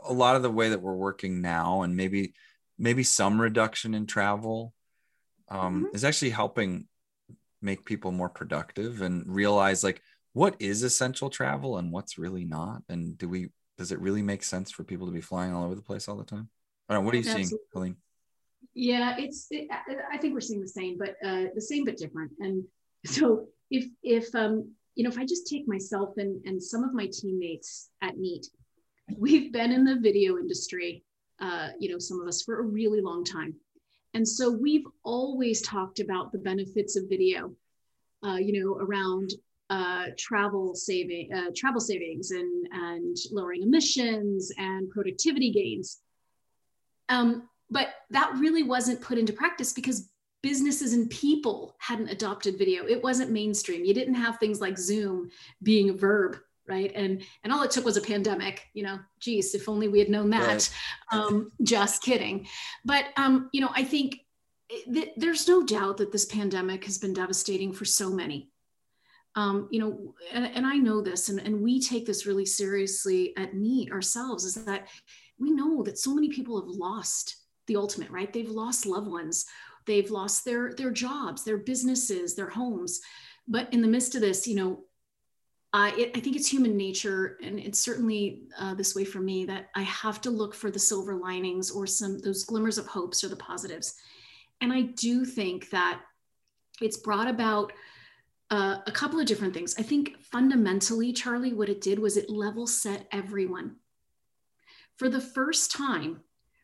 a 0.08 0.12
lot 0.12 0.36
of 0.36 0.42
the 0.42 0.50
way 0.50 0.70
that 0.70 0.80
we're 0.80 0.94
working 0.94 1.42
now 1.42 1.82
and 1.82 1.96
maybe, 1.96 2.34
maybe 2.78 3.02
some 3.02 3.40
reduction 3.40 3.94
in 3.94 4.06
travel 4.06 4.72
um, 5.48 5.84
mm-hmm. 5.84 5.96
is 5.96 6.04
actually 6.04 6.30
helping 6.30 6.86
make 7.62 7.84
people 7.84 8.12
more 8.12 8.28
productive 8.28 9.02
and 9.02 9.24
realize 9.26 9.82
like 9.84 10.02
what 10.36 10.54
is 10.58 10.82
essential 10.82 11.30
travel 11.30 11.78
and 11.78 11.90
what's 11.90 12.18
really 12.18 12.44
not 12.44 12.82
and 12.90 13.16
do 13.16 13.26
we 13.26 13.48
does 13.78 13.90
it 13.90 13.98
really 14.00 14.20
make 14.20 14.42
sense 14.42 14.70
for 14.70 14.84
people 14.84 15.06
to 15.06 15.12
be 15.12 15.20
flying 15.22 15.54
all 15.54 15.64
over 15.64 15.74
the 15.74 15.80
place 15.80 16.08
all 16.08 16.16
the 16.16 16.24
time 16.24 16.46
I 16.88 16.94
don't 16.94 17.02
know, 17.02 17.06
what 17.06 17.14
are 17.14 17.16
you 17.16 17.22
Absolutely. 17.22 17.48
seeing 17.48 17.60
Helene? 17.72 17.96
yeah 18.74 19.16
it's 19.18 19.46
it, 19.50 19.66
i 20.12 20.18
think 20.18 20.34
we're 20.34 20.42
seeing 20.42 20.60
the 20.60 20.68
same 20.68 20.98
but 20.98 21.16
uh, 21.26 21.44
the 21.54 21.60
same 21.60 21.86
but 21.86 21.96
different 21.96 22.32
and 22.40 22.62
so 23.06 23.46
if 23.70 23.86
if 24.02 24.34
um 24.34 24.70
you 24.94 25.04
know 25.04 25.08
if 25.08 25.18
i 25.18 25.24
just 25.24 25.46
take 25.46 25.66
myself 25.66 26.10
and 26.18 26.44
and 26.44 26.62
some 26.62 26.84
of 26.84 26.92
my 26.92 27.08
teammates 27.10 27.88
at 28.02 28.18
neat 28.18 28.46
we've 29.16 29.50
been 29.54 29.72
in 29.72 29.84
the 29.84 29.96
video 29.96 30.36
industry 30.36 31.02
uh, 31.40 31.68
you 31.78 31.90
know 31.90 31.98
some 31.98 32.20
of 32.20 32.28
us 32.28 32.42
for 32.42 32.60
a 32.60 32.62
really 32.62 33.00
long 33.00 33.24
time 33.24 33.54
and 34.12 34.28
so 34.28 34.50
we've 34.50 34.86
always 35.02 35.62
talked 35.62 35.98
about 35.98 36.30
the 36.30 36.38
benefits 36.38 36.94
of 36.96 37.08
video 37.08 37.50
uh, 38.22 38.36
you 38.36 38.52
know 38.62 38.74
around 38.74 39.30
uh, 39.70 40.06
travel 40.18 40.74
saving, 40.74 41.32
uh, 41.32 41.50
travel 41.56 41.80
savings, 41.80 42.30
and 42.30 42.68
and 42.72 43.16
lowering 43.32 43.62
emissions 43.62 44.52
and 44.58 44.90
productivity 44.90 45.50
gains. 45.50 45.98
Um, 47.08 47.48
but 47.70 47.88
that 48.10 48.32
really 48.38 48.62
wasn't 48.62 49.00
put 49.00 49.18
into 49.18 49.32
practice 49.32 49.72
because 49.72 50.08
businesses 50.42 50.92
and 50.92 51.10
people 51.10 51.74
hadn't 51.78 52.08
adopted 52.08 52.58
video. 52.58 52.86
It 52.86 53.02
wasn't 53.02 53.32
mainstream. 53.32 53.84
You 53.84 53.94
didn't 53.94 54.14
have 54.14 54.38
things 54.38 54.60
like 54.60 54.78
Zoom 54.78 55.30
being 55.62 55.90
a 55.90 55.94
verb, 55.94 56.36
right? 56.68 56.92
And 56.94 57.22
and 57.42 57.52
all 57.52 57.62
it 57.62 57.70
took 57.72 57.84
was 57.84 57.96
a 57.96 58.02
pandemic. 58.02 58.66
You 58.72 58.84
know, 58.84 58.98
geez, 59.20 59.54
if 59.54 59.68
only 59.68 59.88
we 59.88 59.98
had 59.98 60.08
known 60.08 60.30
that. 60.30 60.70
Right. 61.12 61.20
Um, 61.20 61.50
just 61.62 62.02
kidding. 62.02 62.46
But 62.84 63.06
um, 63.16 63.50
you 63.52 63.60
know, 63.60 63.70
I 63.74 63.82
think 63.82 64.20
th- 64.92 65.12
there's 65.16 65.48
no 65.48 65.64
doubt 65.64 65.96
that 65.96 66.12
this 66.12 66.24
pandemic 66.24 66.84
has 66.84 66.98
been 66.98 67.12
devastating 67.12 67.72
for 67.72 67.84
so 67.84 68.10
many 68.10 68.50
um, 69.36 69.68
you 69.70 69.78
know, 69.78 70.14
and, 70.32 70.46
and, 70.46 70.66
I 70.66 70.76
know 70.76 71.02
this, 71.02 71.28
and, 71.28 71.38
and 71.38 71.60
we 71.60 71.78
take 71.78 72.06
this 72.06 72.24
really 72.24 72.46
seriously 72.46 73.36
at 73.36 73.54
Neat 73.54 73.92
ourselves, 73.92 74.44
is 74.44 74.54
that 74.64 74.88
we 75.38 75.50
know 75.50 75.82
that 75.82 75.98
so 75.98 76.14
many 76.14 76.30
people 76.30 76.58
have 76.58 76.68
lost 76.68 77.36
the 77.66 77.76
ultimate, 77.76 78.10
right? 78.10 78.32
They've 78.32 78.48
lost 78.48 78.86
loved 78.86 79.08
ones, 79.08 79.44
they've 79.84 80.10
lost 80.10 80.44
their 80.46 80.72
their 80.72 80.90
jobs, 80.90 81.44
their 81.44 81.58
businesses, 81.58 82.34
their 82.34 82.48
homes. 82.48 83.00
But 83.46 83.72
in 83.72 83.82
the 83.82 83.88
midst 83.88 84.14
of 84.14 84.22
this, 84.22 84.46
you 84.46 84.56
know, 84.56 84.84
I, 85.72 85.90
it, 85.90 86.16
I 86.16 86.20
think 86.20 86.36
it's 86.36 86.50
human 86.50 86.74
nature, 86.74 87.36
and 87.42 87.58
it's 87.58 87.78
certainly 87.78 88.44
uh, 88.58 88.74
this 88.74 88.94
way 88.94 89.04
for 89.04 89.20
me 89.20 89.44
that 89.44 89.68
I 89.74 89.82
have 89.82 90.22
to 90.22 90.30
look 90.30 90.54
for 90.54 90.70
the 90.70 90.78
silver 90.78 91.14
linings 91.14 91.70
or 91.70 91.86
some 91.86 92.18
those 92.20 92.44
glimmers 92.44 92.78
of 92.78 92.86
hopes 92.86 93.22
or 93.22 93.28
the 93.28 93.36
positives. 93.36 93.96
And 94.62 94.72
I 94.72 94.82
do 94.82 95.26
think 95.26 95.68
that 95.70 96.00
it's 96.80 96.96
brought 96.96 97.28
about 97.28 97.74
uh, 98.50 98.78
a 98.86 98.92
couple 98.92 99.18
of 99.18 99.26
different 99.26 99.54
things. 99.54 99.74
I 99.78 99.82
think 99.82 100.16
fundamentally, 100.22 101.12
Charlie, 101.12 101.52
what 101.52 101.68
it 101.68 101.80
did 101.80 101.98
was 101.98 102.16
it 102.16 102.30
level 102.30 102.66
set 102.66 103.06
everyone. 103.10 103.76
For 104.96 105.08
the 105.08 105.20
first 105.20 105.72
time, 105.72 106.20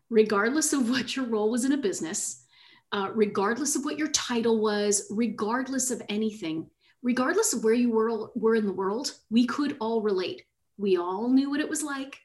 regardless 0.08 0.72
of 0.72 0.88
what 0.90 1.16
your 1.16 1.26
role 1.26 1.50
was 1.50 1.64
in 1.64 1.72
a 1.72 1.76
business, 1.76 2.44
uh, 2.92 3.10
regardless 3.14 3.74
of 3.74 3.84
what 3.84 3.98
your 3.98 4.08
title 4.08 4.60
was, 4.60 5.06
regardless 5.10 5.90
of 5.90 6.02
anything, 6.08 6.68
regardless 7.02 7.52
of 7.52 7.64
where 7.64 7.74
you 7.74 7.90
were, 7.90 8.30
were 8.34 8.54
in 8.54 8.66
the 8.66 8.72
world, 8.72 9.14
we 9.30 9.46
could 9.46 9.76
all 9.80 10.02
relate. 10.02 10.42
We 10.78 10.98
all 10.98 11.28
knew 11.28 11.50
what 11.50 11.60
it 11.60 11.68
was 11.68 11.82
like 11.82 12.18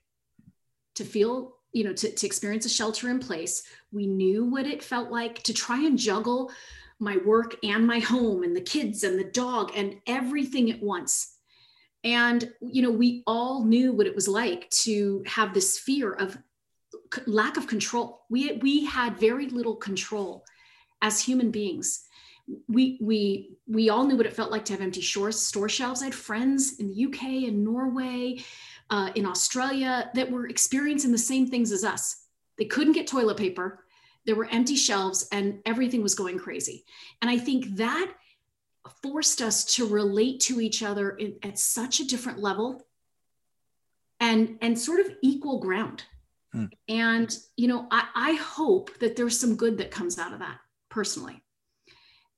to 0.96 1.04
feel, 1.04 1.56
you 1.72 1.84
know, 1.84 1.94
to, 1.94 2.12
to 2.12 2.26
experience 2.26 2.66
a 2.66 2.70
shelter 2.70 3.10
in 3.10 3.20
place. 3.20 3.64
We 3.92 4.08
knew 4.08 4.46
what 4.46 4.68
it 4.68 4.84
felt 4.84 5.10
like 5.10 5.42
to 5.44 5.54
try 5.54 5.86
and 5.86 5.98
juggle 5.98 6.52
my 7.00 7.18
work 7.25 7.56
and 7.63 7.86
my 7.86 8.00
home 8.00 8.44
and 8.44 8.56
the 8.56 8.62
kids 8.62 9.04
and 9.04 9.20
the 9.20 9.32
dog 9.32 9.72
and 9.75 9.96
everything 10.08 10.72
at 10.72 10.82
once. 10.82 11.34
and 12.04 12.51
you 12.62 12.82
know 12.82 12.92
we 12.92 13.24
all 13.25 13.66
knew 13.66 13.92
what 13.92 14.08
it 14.08 14.16
was 14.16 14.27
like 14.27 14.70
to 14.70 15.24
have 15.25 15.54
this 15.54 15.80
fear 15.80 16.13
of 16.13 16.38
lack 17.25 17.58
of 17.58 17.68
control. 17.68 18.25
We 18.30 18.54
we 18.62 18.86
had 18.86 19.18
very 19.20 19.48
little 19.50 19.75
control 19.75 20.44
as 21.01 21.22
human 21.22 21.51
beings. 21.51 21.88
We 22.68 22.98
we 23.01 23.58
we 23.68 23.89
all 23.89 24.06
knew 24.06 24.18
what 24.18 24.25
it 24.25 24.34
felt 24.34 24.51
like 24.51 24.66
to 24.66 24.74
have 24.74 24.82
empty 24.82 25.01
store, 25.01 25.32
store 25.32 25.70
shelves. 25.70 26.01
I 26.01 26.06
had 26.06 26.16
friends 26.16 26.80
in 26.80 26.88
the 26.89 27.06
uk 27.06 27.22
and 27.22 27.63
norway 27.63 28.44
uh, 28.89 29.10
in 29.16 29.25
australia 29.25 30.10
that 30.13 30.32
were 30.32 30.48
experiencing 30.48 31.12
the 31.12 31.18
same 31.18 31.48
things 31.48 31.72
as 31.72 31.84
us. 31.84 32.04
They 32.58 32.66
couldn't 32.66 32.94
get 32.94 33.08
toilet 33.08 33.38
paper 33.38 33.84
there 34.27 34.36
were 34.36 34.50
empty 34.51 34.75
shelves 34.75 35.27
and 35.31 35.60
everything 35.65 36.03
was 36.03 36.13
going 36.13 36.38
crazy. 36.38 36.86
And 37.22 37.31
i 37.31 37.39
think 37.39 37.77
that 37.77 38.13
forced 39.01 39.41
us 39.41 39.65
to 39.75 39.88
relate 39.88 40.39
to 40.41 40.62
each 40.62 40.84
other 40.84 41.12
in, 41.12 41.36
at 41.43 41.57
such 41.57 42.00
a 42.00 42.07
different 42.07 42.39
level 42.39 42.86
and 44.19 44.57
and 44.62 44.77
sort 44.77 45.00
of 45.00 45.12
equal 45.24 45.60
ground. 45.60 46.03
Hmm. 46.53 46.65
and 46.88 47.38
you 47.57 47.67
know 47.67 47.88
I, 47.91 48.07
I 48.15 48.34
hope 48.36 48.98
that 49.00 49.17
there's 49.17 49.38
some 49.38 49.57
good 49.57 49.79
that 49.79 49.91
comes 49.91 50.17
out 50.19 50.34
of 50.34 50.39
that 50.39 50.60
personally. 50.89 51.41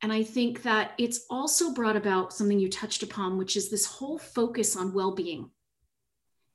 And 0.02 0.14
i 0.14 0.24
think 0.24 0.64
that 0.64 0.94
it's 0.98 1.26
also 1.30 1.74
brought 1.74 1.98
about 1.98 2.34
something 2.34 2.60
you 2.60 2.70
touched 2.70 3.04
upon 3.04 3.38
which 3.38 3.56
is 3.58 3.70
this 3.70 3.86
whole 3.86 4.18
focus 4.18 4.76
on 4.76 4.94
well-being. 4.94 5.50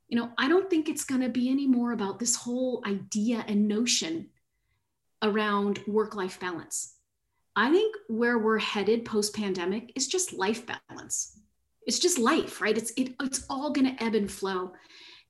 You 0.09 0.19
know 0.19 0.31
i 0.39 0.49
don't 0.49 0.69
think 0.69 0.89
it's 0.89 1.05
going 1.05 1.21
to 1.23 1.29
be 1.29 1.49
any 1.49 1.67
more 1.67 1.93
about 1.93 2.19
this 2.19 2.37
whole 2.37 2.83
idea 2.87 3.45
and 3.47 3.69
notion 3.69 4.31
around 5.25 5.83
work-life 5.89 6.39
balance 6.39 6.95
I 7.57 7.71
think 7.71 7.95
where 8.09 8.39
we're 8.39 8.59
headed 8.59 9.05
post 9.05 9.35
pandemic 9.35 9.93
is 9.95 10.09
just 10.09 10.33
life 10.33 10.65
balance. 10.67 11.39
It's 11.87 11.99
just 11.99 12.19
life, 12.19 12.61
right? 12.61 12.77
It's 12.77 12.93
it, 12.97 13.15
it's 13.23 13.45
all 13.49 13.71
going 13.71 13.95
to 13.95 14.03
ebb 14.03 14.15
and 14.15 14.31
flow, 14.31 14.73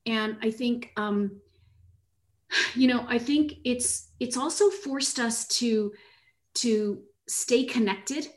and 0.05 0.37
I 0.41 0.51
think, 0.51 0.91
um, 0.97 1.39
you 2.73 2.87
know, 2.87 3.05
I 3.07 3.19
think 3.19 3.55
it's 3.63 4.09
it's 4.19 4.37
also 4.37 4.69
forced 4.69 5.19
us 5.19 5.47
to 5.59 5.91
to 6.55 7.03
stay 7.27 7.65
connected 7.65 8.27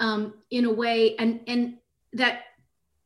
um, 0.00 0.34
in 0.50 0.64
a 0.64 0.72
way, 0.72 1.16
and 1.16 1.40
and 1.46 1.74
that 2.14 2.42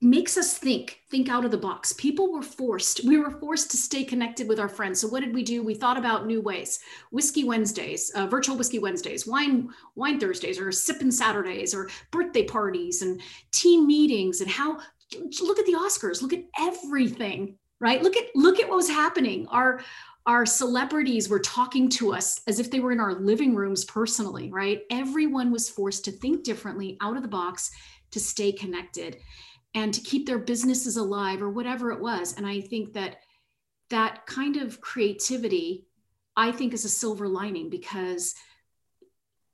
makes 0.01 0.37
us 0.37 0.57
think 0.57 1.01
think 1.11 1.29
out 1.29 1.45
of 1.45 1.51
the 1.51 1.59
box. 1.59 1.93
People 1.95 2.33
were 2.33 2.43
forced 2.43 3.05
we 3.05 3.19
were 3.19 3.31
forced 3.31 3.71
to 3.73 3.77
stay 3.77 4.05
connected 4.05 4.49
with 4.49 4.61
our 4.61 4.69
friends. 4.69 5.01
So 5.01 5.09
what 5.09 5.25
did 5.25 5.35
we 5.35 5.43
do? 5.43 5.63
We 5.63 5.75
thought 5.75 5.99
about 5.99 6.27
new 6.27 6.41
ways. 6.41 6.79
Whiskey 7.11 7.45
wednesdays 7.45 8.11
uh, 8.11 8.27
virtual 8.27 8.57
whiskey 8.57 8.79
wednesdays 8.79 9.27
wine 9.27 9.71
wine 9.97 10.21
thursdays 10.21 10.61
or 10.61 10.71
sipping 10.71 11.11
saturdays 11.11 11.75
or 11.75 11.91
birthday 12.11 12.45
parties 12.45 13.03
and 13.03 13.21
team 13.51 13.87
meetings 13.87 14.41
and 14.41 14.51
how 14.51 14.79
look 15.41 15.59
at 15.59 15.67
the 15.67 15.73
oscars 15.73 16.23
look 16.23 16.33
at 16.33 16.45
everything 16.61 17.57
right? 17.81 18.03
Look 18.03 18.17
at 18.17 18.25
look 18.35 18.61
at 18.61 18.69
what 18.69 18.77
was 18.77 18.89
happening. 18.89 19.47
Our 19.49 19.81
our 20.27 20.45
celebrities 20.45 21.29
were 21.29 21.39
talking 21.39 21.89
to 21.89 22.13
us 22.13 22.41
as 22.47 22.59
if 22.61 22.71
they 22.71 22.81
were 22.81 22.93
in 22.93 23.01
our 23.01 23.15
living 23.15 23.55
rooms 23.55 23.85
personally 23.85 24.51
right? 24.51 24.83
Everyone 24.91 25.51
was 25.51 25.69
forced 25.69 26.05
to 26.05 26.13
think 26.13 26.45
differently 26.45 26.97
out 27.01 27.17
of 27.17 27.23
the 27.23 27.29
box 27.29 27.71
to 28.11 28.21
stay 28.21 28.53
connected 28.53 29.19
and 29.75 29.93
to 29.95 30.01
keep 30.01 30.27
their 30.27 30.39
businesses 30.39 30.97
alive 30.97 31.43
or 31.43 31.51
whatever 31.51 31.93
it 31.93 32.01
was. 32.01 32.35
And 32.37 32.47
I 32.47 32.61
think 32.61 32.93
that 32.95 33.21
that 33.91 34.27
kind 34.27 34.57
of 34.57 34.81
creativity, 34.81 35.87
I 36.37 36.53
think, 36.53 36.75
is 36.75 36.85
a 36.85 36.91
silver 36.91 37.29
lining 37.29 37.71
because 37.71 38.35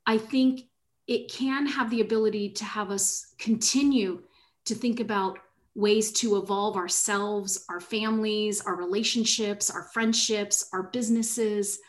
I 0.05 0.17
think 0.17 0.63
it 1.07 1.31
can 1.31 1.65
have 1.67 1.89
the 1.89 2.01
ability 2.01 2.49
to 2.49 2.65
have 2.65 2.91
us 2.91 3.33
continue 3.37 4.23
to 4.65 4.75
think 4.75 4.99
about 4.99 5.39
ways 5.75 6.11
to 6.13 6.37
evolve 6.37 6.77
ourselves, 6.77 7.65
our 7.69 7.81
families, 7.81 8.61
our 8.61 8.75
relationships, 8.75 9.69
our 9.69 9.83
friendships, 9.83 10.69
our 10.73 10.83
businesses, 10.83 11.79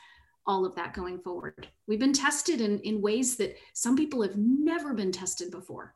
all 0.46 0.64
of 0.64 0.74
that 0.74 0.92
going 0.92 1.18
forward. 1.20 1.68
We've 1.86 2.00
been 2.00 2.12
tested 2.12 2.60
in, 2.60 2.80
in 2.80 3.00
ways 3.00 3.36
that 3.36 3.56
some 3.74 3.96
people 3.96 4.22
have 4.22 4.36
never 4.36 4.92
been 4.92 5.12
tested 5.12 5.50
before. 5.50 5.94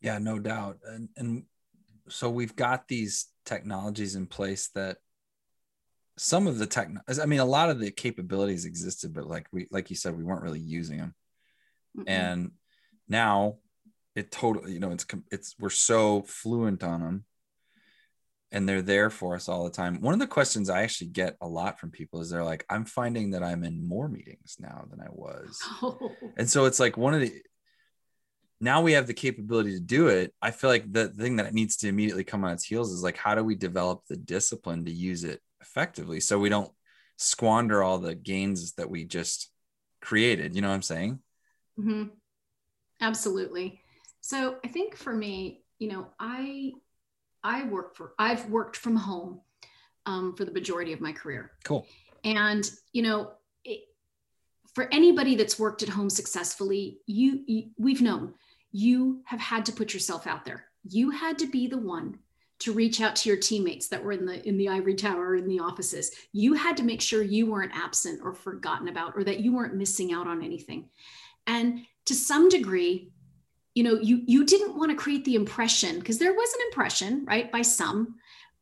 Yeah, 0.00 0.18
no 0.18 0.38
doubt. 0.38 0.78
And 0.84 1.08
and 1.16 1.44
so 2.08 2.30
we've 2.30 2.56
got 2.56 2.88
these 2.88 3.26
technologies 3.44 4.14
in 4.14 4.26
place 4.26 4.68
that 4.74 4.98
some 6.16 6.46
of 6.46 6.58
the 6.58 6.66
tech 6.66 6.90
I 7.22 7.26
mean 7.26 7.40
a 7.40 7.44
lot 7.44 7.70
of 7.70 7.78
the 7.78 7.90
capabilities 7.90 8.64
existed 8.64 9.14
but 9.14 9.26
like 9.26 9.46
we 9.52 9.68
like 9.70 9.88
you 9.88 9.96
said 9.96 10.16
we 10.16 10.24
weren't 10.24 10.42
really 10.42 10.60
using 10.60 10.98
them. 10.98 11.14
Mm-hmm. 11.96 12.08
And 12.08 12.50
now 13.08 13.58
it 14.14 14.30
totally 14.30 14.72
you 14.72 14.80
know 14.80 14.90
it's 14.92 15.06
it's 15.30 15.54
we're 15.58 15.70
so 15.70 16.22
fluent 16.22 16.82
on 16.82 17.00
them 17.00 17.24
and 18.50 18.68
they're 18.68 18.82
there 18.82 19.10
for 19.10 19.34
us 19.34 19.48
all 19.48 19.64
the 19.64 19.70
time. 19.70 20.00
One 20.00 20.14
of 20.14 20.20
the 20.20 20.26
questions 20.26 20.70
I 20.70 20.82
actually 20.82 21.08
get 21.08 21.36
a 21.40 21.46
lot 21.46 21.78
from 21.78 21.90
people 21.90 22.20
is 22.20 22.30
they're 22.30 22.44
like, 22.44 22.64
I'm 22.70 22.84
finding 22.84 23.32
that 23.32 23.42
I'm 23.42 23.62
in 23.62 23.86
more 23.86 24.08
meetings 24.08 24.56
now 24.58 24.86
than 24.90 25.00
I 25.00 25.08
was. 25.10 25.60
Oh. 25.80 26.10
And 26.36 26.48
so 26.50 26.64
it's 26.64 26.80
like 26.80 26.96
one 26.96 27.14
of 27.14 27.20
the 27.20 27.32
now 28.60 28.80
we 28.80 28.92
have 28.92 29.06
the 29.06 29.14
capability 29.14 29.72
to 29.72 29.80
do 29.80 30.08
it 30.08 30.34
i 30.42 30.50
feel 30.50 30.70
like 30.70 30.90
the 30.92 31.08
thing 31.08 31.36
that 31.36 31.54
needs 31.54 31.76
to 31.76 31.88
immediately 31.88 32.24
come 32.24 32.44
on 32.44 32.52
its 32.52 32.64
heels 32.64 32.92
is 32.92 33.02
like 33.02 33.16
how 33.16 33.34
do 33.34 33.44
we 33.44 33.54
develop 33.54 34.02
the 34.08 34.16
discipline 34.16 34.84
to 34.84 34.92
use 34.92 35.24
it 35.24 35.40
effectively 35.60 36.20
so 36.20 36.38
we 36.38 36.48
don't 36.48 36.70
squander 37.16 37.82
all 37.82 37.98
the 37.98 38.14
gains 38.14 38.72
that 38.74 38.90
we 38.90 39.04
just 39.04 39.50
created 40.00 40.54
you 40.54 40.62
know 40.62 40.68
what 40.68 40.74
i'm 40.74 40.82
saying? 40.82 41.18
Mm-hmm. 41.78 42.08
absolutely. 43.00 43.80
So 44.20 44.56
i 44.64 44.68
think 44.68 44.96
for 44.96 45.12
me 45.12 45.62
you 45.78 45.88
know 45.88 46.08
i 46.18 46.72
i 47.44 47.64
work 47.64 47.96
for 47.96 48.14
i've 48.18 48.48
worked 48.50 48.76
from 48.76 48.96
home 48.96 49.40
um, 50.08 50.34
for 50.34 50.44
the 50.44 50.52
majority 50.52 50.92
of 50.92 51.00
my 51.00 51.12
career. 51.12 51.52
Cool. 51.64 51.86
And 52.24 52.68
you 52.92 53.02
know 53.02 53.32
it, 53.64 53.80
for 54.74 54.88
anybody 54.92 55.36
that's 55.36 55.58
worked 55.58 55.82
at 55.82 55.88
home 55.88 56.10
successfully 56.10 56.98
you, 57.06 57.42
you 57.46 57.70
we've 57.78 58.02
known 58.02 58.34
you 58.72 59.22
have 59.24 59.40
had 59.40 59.66
to 59.66 59.72
put 59.72 59.94
yourself 59.94 60.26
out 60.26 60.44
there. 60.44 60.64
You 60.88 61.10
had 61.10 61.38
to 61.38 61.46
be 61.46 61.66
the 61.66 61.78
one 61.78 62.18
to 62.60 62.72
reach 62.72 63.00
out 63.00 63.14
to 63.16 63.28
your 63.28 63.38
teammates 63.38 63.88
that 63.88 64.02
were 64.02 64.12
in 64.12 64.26
the 64.26 64.46
in 64.46 64.56
the 64.56 64.68
ivory 64.68 64.94
tower 64.94 65.36
in 65.36 65.46
the 65.46 65.60
offices. 65.60 66.10
You 66.32 66.54
had 66.54 66.76
to 66.78 66.82
make 66.82 67.00
sure 67.00 67.22
you 67.22 67.50
weren't 67.50 67.74
absent 67.74 68.20
or 68.22 68.32
forgotten 68.32 68.88
about 68.88 69.12
or 69.14 69.24
that 69.24 69.40
you 69.40 69.54
weren't 69.54 69.76
missing 69.76 70.12
out 70.12 70.26
on 70.26 70.42
anything. 70.42 70.88
And 71.46 71.82
to 72.06 72.14
some 72.14 72.48
degree, 72.48 73.12
you 73.74 73.84
know, 73.84 73.94
you 74.00 74.22
you 74.26 74.44
didn't 74.44 74.76
want 74.76 74.90
to 74.90 74.96
create 74.96 75.24
the 75.24 75.36
impression 75.36 75.98
because 75.98 76.18
there 76.18 76.34
was 76.34 76.52
an 76.54 76.60
impression, 76.68 77.24
right, 77.26 77.50
by 77.52 77.62
some 77.62 78.16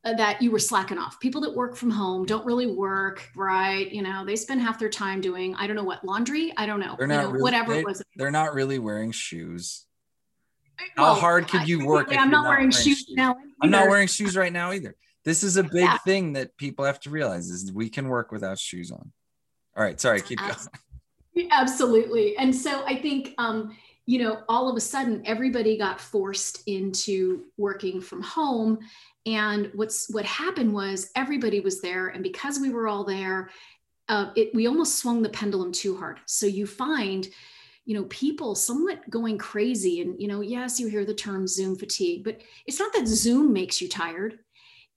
uh, 0.04 0.12
that 0.14 0.42
you 0.42 0.50
were 0.50 0.58
slacking 0.58 0.98
off. 0.98 1.18
People 1.20 1.40
that 1.40 1.56
work 1.56 1.75
from 1.75 1.90
home 1.90 2.26
don't 2.26 2.44
really 2.44 2.66
work, 2.66 3.28
right? 3.34 3.90
You 3.90 4.02
know, 4.02 4.26
they 4.26 4.36
spend 4.36 4.60
half 4.60 4.78
their 4.78 4.90
time 4.90 5.22
doing 5.22 5.54
I 5.54 5.66
don't 5.66 5.75
know 5.75 5.84
what 5.84 6.04
laundry. 6.04 6.52
I 6.58 6.66
don't 6.66 6.80
know, 6.80 6.96
they're 6.98 7.06
not 7.06 7.14
you 7.14 7.22
know, 7.22 7.30
really, 7.30 7.42
whatever 7.42 7.72
they, 7.72 7.80
it 7.80 7.86
was. 7.86 8.02
They're 8.14 8.30
not 8.30 8.52
really 8.52 8.78
wearing 8.78 9.10
shoes. 9.10 9.86
How 10.97 11.14
hard 11.14 11.49
could 11.49 11.68
you 11.68 11.87
work? 11.87 12.09
I'm 12.11 12.30
not, 12.30 12.30
not 12.30 12.45
wearing, 12.45 12.59
wearing 12.59 12.71
shoes, 12.71 12.99
shoes 12.99 13.16
now. 13.16 13.33
Either. 13.33 13.40
I'm 13.62 13.71
not 13.71 13.88
wearing 13.88 14.09
shoes 14.09 14.37
right 14.37 14.52
now 14.52 14.73
either. 14.73 14.95
This 15.25 15.42
is 15.42 15.56
a 15.56 15.62
big 15.62 15.85
yeah. 15.85 15.99
thing 15.99 16.35
that 16.35 16.56
people 16.56 16.85
have 16.85 17.00
to 17.00 17.11
realize 17.11 17.50
is 17.50 17.73
we 17.73 17.88
can 17.88 18.09
work 18.09 18.30
without 18.30 18.59
shoes 18.59 18.90
on. 18.90 19.12
All 19.76 19.83
right, 19.83 20.00
sorry, 20.00 20.21
keep 20.21 20.38
going. 20.38 21.49
Absolutely. 21.50 22.37
And 22.37 22.54
so 22.54 22.85
I 22.87 22.97
think 22.97 23.35
um, 23.37 23.76
you 24.06 24.21
know, 24.21 24.42
all 24.49 24.68
of 24.68 24.76
a 24.76 24.80
sudden 24.80 25.23
everybody 25.26 25.76
got 25.76 26.00
forced 26.00 26.62
into 26.66 27.45
working 27.56 28.00
from 28.00 28.23
home. 28.23 28.78
And 29.26 29.71
what's 29.75 30.09
what 30.11 30.25
happened 30.25 30.73
was 30.73 31.11
everybody 31.16 31.59
was 31.59 31.80
there, 31.80 32.09
and 32.09 32.23
because 32.23 32.61
we 32.61 32.71
were 32.71 32.87
all 32.87 33.02
there, 33.02 33.50
uh, 34.09 34.30
it, 34.37 34.54
we 34.54 34.68
almost 34.68 35.00
swung 35.00 35.23
the 35.23 35.28
pendulum 35.28 35.73
too 35.73 35.97
hard. 35.97 36.21
So 36.26 36.47
you 36.47 36.66
find 36.66 37.28
you 37.87 37.95
know 37.95 38.05
people 38.05 38.55
somewhat 38.55 39.09
going 39.09 39.38
crazy 39.38 40.00
and 40.02 40.21
you 40.21 40.28
know 40.28 40.40
yes 40.43 40.78
you 40.78 40.88
hear 40.88 41.05
the 41.05 41.14
term 41.14 41.47
zoom 41.47 41.76
fatigue 41.76 42.25
but 42.25 42.40
it's 42.66 42.81
not 42.81 42.93
that 42.93 43.07
zoom 43.07 43.52
makes 43.52 43.81
you 43.81 43.88
tired. 43.88 44.38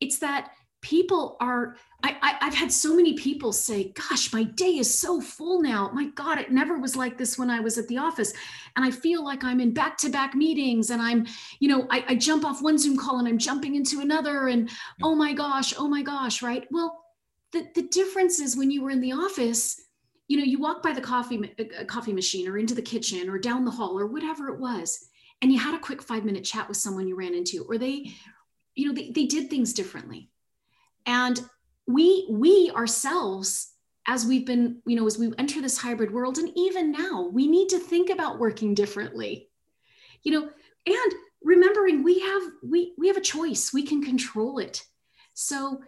It's 0.02 0.20
that 0.20 0.52
people 0.82 1.38
are 1.40 1.76
I, 2.02 2.38
I 2.42 2.46
have 2.46 2.56
had 2.56 2.72
so 2.72 2.96
many 2.96 3.14
people 3.14 3.52
say 3.52 3.92
gosh 3.92 4.34
my 4.34 4.44
day 4.44 4.78
is 4.78 5.00
so 5.00 5.22
full 5.22 5.62
now. 5.62 5.92
My 5.94 6.06
god 6.16 6.40
it 6.40 6.52
never 6.52 6.80
was 6.80 6.96
like 6.96 7.18
this 7.18 7.38
when 7.38 7.50
i 7.50 7.60
was 7.60 7.78
at 7.78 7.88
the 7.88 7.98
office. 7.98 8.34
And 8.76 8.84
i 8.84 8.92
feel 8.92 9.24
like 9.24 9.44
i'm 9.44 9.60
in 9.60 9.74
back-to-back 9.74 10.34
meetings 10.36 10.90
and 10.90 11.02
i'm 11.02 11.28
you 11.60 11.70
know 11.70 11.86
I, 11.92 12.06
I 12.08 12.16
jump 12.16 12.44
off 12.44 12.62
one 12.62 12.78
zoom 12.78 12.98
call 12.98 13.20
and 13.20 13.28
i'm 13.28 13.38
jumping 13.38 13.76
into 13.76 14.00
another 14.00 14.48
and 14.48 14.70
oh 15.04 15.16
my 15.16 15.34
gosh 15.34 15.74
oh 15.78 15.88
my 15.88 16.02
gosh 16.02 16.42
right? 16.42 16.66
Well 16.72 17.06
the, 17.52 17.68
the 17.76 17.84
difference 17.84 18.40
is 18.40 18.56
when 18.56 18.72
you 18.72 18.82
were 18.82 18.92
in 18.92 19.02
the 19.02 19.12
office 19.12 19.80
you 20.30 20.38
know, 20.38 20.44
you 20.46 20.60
walk 20.60 20.82
by 20.82 20.94
the 20.94 21.02
coffee 21.02 21.54
uh, 21.60 21.84
coffee 21.86 22.14
machine 22.14 22.48
or 22.48 22.58
into 22.58 22.76
the 22.76 22.82
kitchen 22.82 23.30
or 23.30 23.38
down 23.38 23.66
the 23.66 23.72
hall 23.72 24.00
or 24.00 24.06
whatever 24.08 24.48
it 24.48 24.60
was, 24.60 25.10
and 25.42 25.52
you 25.52 25.60
had 25.60 25.76
a 25.76 25.80
quick 25.80 26.02
five 26.02 26.24
minute 26.24 26.46
chat 26.46 26.68
with 26.70 26.78
someone 26.78 27.08
you 27.08 27.16
ran 27.18 27.34
into, 27.34 27.66
or 27.68 27.78
they, 27.78 28.12
you 28.76 28.88
know, 28.88 28.94
they, 28.94 29.10
they 29.12 29.26
did 29.26 29.50
things 29.50 29.74
differently. 29.74 30.30
And 31.06 31.42
we 31.88 32.28
we 32.30 32.72
ourselves, 32.76 33.74
as 34.06 34.26
we've 34.26 34.46
been, 34.46 34.82
you 34.86 34.96
know, 34.96 35.08
as 35.08 35.18
we 35.18 35.34
enter 35.38 35.62
this 35.62 35.80
hybrid 35.80 36.12
world, 36.14 36.38
and 36.38 36.52
even 36.56 36.92
now, 36.92 37.28
we 37.34 37.48
need 37.48 37.70
to 37.70 37.80
think 37.80 38.10
about 38.12 38.40
working 38.40 38.76
differently. 38.76 39.50
you 40.24 40.32
know, 40.32 40.50
and 40.86 41.14
remembering 41.44 42.04
we 42.04 42.20
have 42.20 42.42
we 42.64 42.94
we 42.98 43.08
have 43.08 43.18
a 43.18 43.22
choice. 43.22 43.74
We 43.74 43.84
can 43.84 44.04
control 44.04 44.60
it. 44.60 44.84
So 45.34 45.82
uh, 45.82 45.86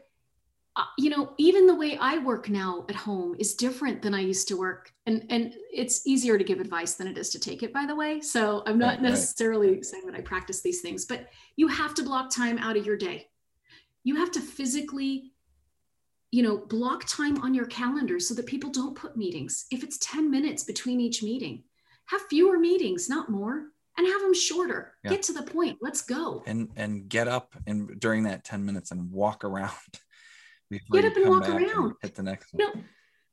Uh, 0.82 0.86
you 0.98 1.12
know 1.12 1.34
even 1.38 1.68
the 1.68 1.76
way 1.76 1.96
i 2.00 2.18
work 2.18 2.50
now 2.50 2.86
at 2.90 2.96
home 2.96 3.36
is 3.38 3.54
different 3.54 4.02
than 4.02 4.16
i 4.16 4.20
used 4.20 4.48
to 4.48 4.58
work 4.58 4.92
and 5.06 5.26
and 5.30 5.54
it's 5.72 6.08
easier 6.08 6.38
to 6.38 6.44
give 6.44 6.60
advice 6.60 6.96
than 6.96 7.08
it 7.08 7.18
is 7.18 7.30
to 7.30 7.40
take 7.40 7.62
it 7.62 7.72
by 7.72 7.86
the 7.86 7.96
way 7.96 8.20
so 8.20 8.64
i'm 8.66 8.80
not 8.80 8.96
right, 8.96 9.02
necessarily 9.02 9.74
right. 9.74 9.86
saying 9.86 10.06
that 10.08 10.16
i 10.16 10.22
practice 10.22 10.62
these 10.62 10.82
things 10.82 11.06
but 11.06 11.28
you 11.62 11.68
have 11.68 11.94
to 11.96 12.04
block 12.04 12.30
time 12.30 12.58
out 12.58 12.78
of 12.78 12.86
your 12.86 12.98
day. 12.98 13.28
You 14.04 14.16
have 14.16 14.32
to 14.32 14.42
physically 14.42 15.34
you 16.32 16.44
know 16.44 16.58
block 16.58 17.04
time 17.08 17.42
on 17.42 17.54
your 17.54 17.66
calendar 17.66 18.20
so 18.20 18.34
that 18.34 18.46
people 18.46 18.70
don't 18.70 18.96
put 18.96 19.18
meetings. 19.18 19.66
If 19.70 19.84
it's 19.84 19.98
10 20.00 20.32
minutes 20.32 20.64
between 20.64 21.00
each 21.00 21.22
meeting 21.22 21.64
have 22.06 22.22
fewer 22.30 22.58
meetings 22.58 23.10
not 23.10 23.30
more 23.30 23.68
and 23.98 24.08
have 24.08 24.22
them 24.22 24.34
shorter. 24.34 24.94
Yeah. 25.04 25.12
get 25.12 25.24
to 25.24 25.34
the 25.34 25.44
point. 25.44 25.78
Let's 25.82 26.02
go. 26.02 26.42
And 26.48 26.70
and 26.76 27.08
get 27.10 27.28
up 27.28 27.56
and 27.68 28.00
during 28.00 28.24
that 28.24 28.44
10 28.44 28.66
minutes 28.66 28.92
and 28.92 29.12
walk 29.12 29.44
around 29.50 29.72
get 30.92 31.06
up 31.06 31.16
and 31.16 31.30
walk 31.30 31.48
around. 31.48 31.94
hit 32.02 32.16
the 32.16 32.24
next 32.24 32.54
one. 32.54 32.66
No, 32.66 32.82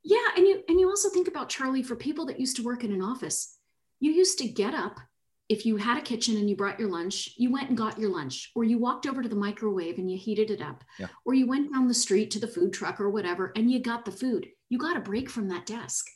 yeah 0.04 0.28
and 0.37 0.47
you 0.47 0.62
and 0.68 0.80
you 0.80 0.88
also 0.88 1.09
think 1.11 1.28
about 1.28 1.49
charlie 1.49 1.83
for 1.83 1.97
people 1.97 2.26
that 2.26 2.40
used 2.40 2.57
to 2.57 2.62
work 2.62 2.85
in 2.85 2.92
an 2.92 3.02
office 3.02 3.59
you 4.00 4.12
used 4.12 4.38
to 4.38 4.49
get 4.49 4.75
up 4.75 5.00
if 5.49 5.64
you 5.64 5.76
had 5.76 5.97
a 5.97 6.02
kitchen 6.02 6.37
and 6.37 6.49
you 6.49 6.57
brought 6.57 6.78
your 6.78 6.88
lunch 6.88 7.30
you 7.37 7.50
went 7.50 7.68
and 7.68 7.78
got 7.78 7.99
your 7.99 8.11
lunch 8.11 8.50
or 8.54 8.64
you 8.64 8.78
walked 8.78 9.07
over 9.07 9.23
to 9.23 9.28
the 9.28 9.37
microwave 9.37 9.99
and 9.99 10.11
you 10.11 10.18
heated 10.18 10.50
it 10.50 10.62
up 10.62 10.85
yeah. 10.99 11.07
or 11.25 11.35
you 11.35 11.47
went 11.47 11.73
down 11.73 11.88
the 11.88 11.95
street 11.95 12.30
to 12.30 12.38
the 12.38 12.47
food 12.47 12.73
truck 12.73 13.00
or 13.00 13.11
whatever 13.11 13.52
and 13.57 13.71
you 13.71 13.80
got 13.80 14.04
the 14.04 14.12
food. 14.12 14.49
You 14.68 14.78
got 14.78 14.97
a 14.97 15.00
break 15.00 15.30
from 15.30 15.49
that 15.49 15.66
desk. 15.66 16.07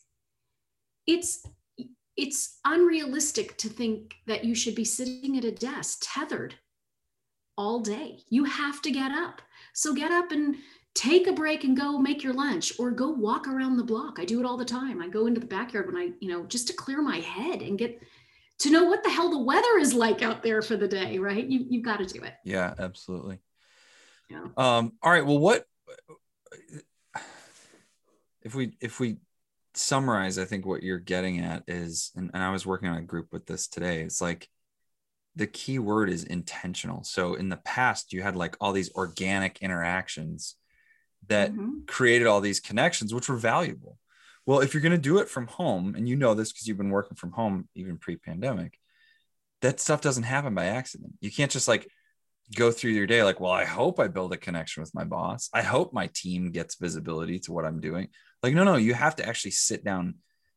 It's 1.06 1.44
it's 2.14 2.58
unrealistic 2.66 3.56
to 3.56 3.70
think 3.70 4.14
that 4.26 4.44
you 4.44 4.54
should 4.54 4.74
be 4.74 4.84
sitting 4.84 5.38
at 5.38 5.44
a 5.44 5.50
desk 5.50 6.00
tethered 6.02 6.54
all 7.56 7.80
day. 7.80 8.18
You 8.28 8.44
have 8.44 8.82
to 8.82 8.90
get 8.90 9.12
up. 9.12 9.40
So 9.72 9.94
get 9.94 10.12
up 10.12 10.30
and 10.30 10.56
take 10.94 11.26
a 11.26 11.32
break 11.32 11.64
and 11.64 11.76
go 11.76 11.98
make 11.98 12.22
your 12.22 12.34
lunch 12.34 12.78
or 12.78 12.90
go 12.90 13.08
walk 13.10 13.48
around 13.48 13.76
the 13.76 13.84
block. 13.84 14.18
I 14.18 14.24
do 14.24 14.40
it 14.40 14.46
all 14.46 14.56
the 14.56 14.64
time. 14.64 15.00
I 15.00 15.08
go 15.08 15.26
into 15.26 15.40
the 15.40 15.46
backyard 15.46 15.86
when 15.86 15.96
I, 15.96 16.10
you 16.20 16.28
know, 16.28 16.44
just 16.44 16.66
to 16.68 16.74
clear 16.74 17.00
my 17.00 17.18
head 17.18 17.62
and 17.62 17.78
get 17.78 18.00
to 18.58 18.70
know 18.70 18.84
what 18.84 19.02
the 19.02 19.10
hell 19.10 19.30
the 19.30 19.38
weather 19.38 19.78
is 19.78 19.94
like 19.94 20.22
out 20.22 20.42
there 20.42 20.60
for 20.62 20.76
the 20.76 20.86
day, 20.86 21.18
right? 21.18 21.44
You, 21.44 21.64
you've 21.68 21.84
got 21.84 21.98
to 21.98 22.06
do 22.06 22.22
it. 22.22 22.34
Yeah, 22.44 22.74
absolutely. 22.78 23.40
Yeah. 24.28 24.44
Um, 24.56 24.92
all 25.02 25.10
right. 25.10 25.26
Well, 25.26 25.38
what 25.38 25.64
if 28.42 28.54
we, 28.54 28.76
if 28.80 29.00
we 29.00 29.16
summarize, 29.74 30.38
I 30.38 30.44
think 30.44 30.66
what 30.66 30.82
you're 30.82 30.98
getting 30.98 31.40
at 31.40 31.62
is, 31.66 32.12
and, 32.14 32.30
and 32.34 32.42
I 32.42 32.50
was 32.50 32.66
working 32.66 32.88
on 32.88 32.98
a 32.98 33.02
group 33.02 33.28
with 33.32 33.46
this 33.46 33.66
today. 33.66 34.02
It's 34.02 34.20
like, 34.20 34.48
the 35.34 35.46
key 35.46 35.78
word 35.78 36.10
is 36.10 36.24
intentional. 36.24 37.02
So 37.04 37.32
in 37.36 37.48
the 37.48 37.56
past, 37.56 38.12
you 38.12 38.20
had 38.20 38.36
like 38.36 38.54
all 38.60 38.72
these 38.72 38.92
organic 38.94 39.60
interactions 39.62 40.56
that 41.28 41.52
mm-hmm. 41.52 41.84
created 41.86 42.26
all 42.26 42.40
these 42.40 42.60
connections, 42.60 43.14
which 43.14 43.28
were 43.28 43.36
valuable. 43.36 43.98
Well, 44.44 44.60
if 44.60 44.74
you're 44.74 44.82
going 44.82 44.92
to 44.92 44.98
do 44.98 45.18
it 45.18 45.28
from 45.28 45.46
home, 45.46 45.94
and 45.94 46.08
you 46.08 46.16
know 46.16 46.34
this 46.34 46.52
because 46.52 46.66
you've 46.66 46.78
been 46.78 46.90
working 46.90 47.16
from 47.16 47.32
home 47.32 47.68
even 47.74 47.98
pre 47.98 48.16
pandemic, 48.16 48.78
that 49.60 49.80
stuff 49.80 50.00
doesn't 50.00 50.24
happen 50.24 50.54
by 50.54 50.66
accident. 50.66 51.12
You 51.20 51.30
can't 51.30 51.50
just 51.50 51.68
like 51.68 51.88
go 52.54 52.70
through 52.70 52.90
your 52.90 53.06
day 53.06 53.22
like, 53.22 53.40
well, 53.40 53.52
I 53.52 53.64
hope 53.64 54.00
I 54.00 54.08
build 54.08 54.32
a 54.32 54.36
connection 54.36 54.82
with 54.82 54.94
my 54.94 55.04
boss. 55.04 55.48
I 55.52 55.62
hope 55.62 55.92
my 55.92 56.10
team 56.12 56.50
gets 56.50 56.74
visibility 56.74 57.38
to 57.40 57.52
what 57.52 57.64
I'm 57.64 57.80
doing. 57.80 58.08
Like, 58.42 58.54
no, 58.54 58.64
no, 58.64 58.76
you 58.76 58.94
have 58.94 59.16
to 59.16 59.26
actually 59.26 59.52
sit 59.52 59.84
down 59.84 60.16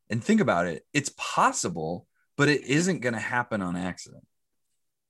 and 0.09 0.23
think 0.23 0.41
about 0.41 0.67
it. 0.67 0.83
It's 0.93 1.11
possible, 1.17 2.07
but 2.37 2.49
it 2.49 2.63
isn't 2.63 3.01
going 3.01 3.13
to 3.13 3.19
happen 3.19 3.61
on 3.61 3.75
accident. 3.75 4.25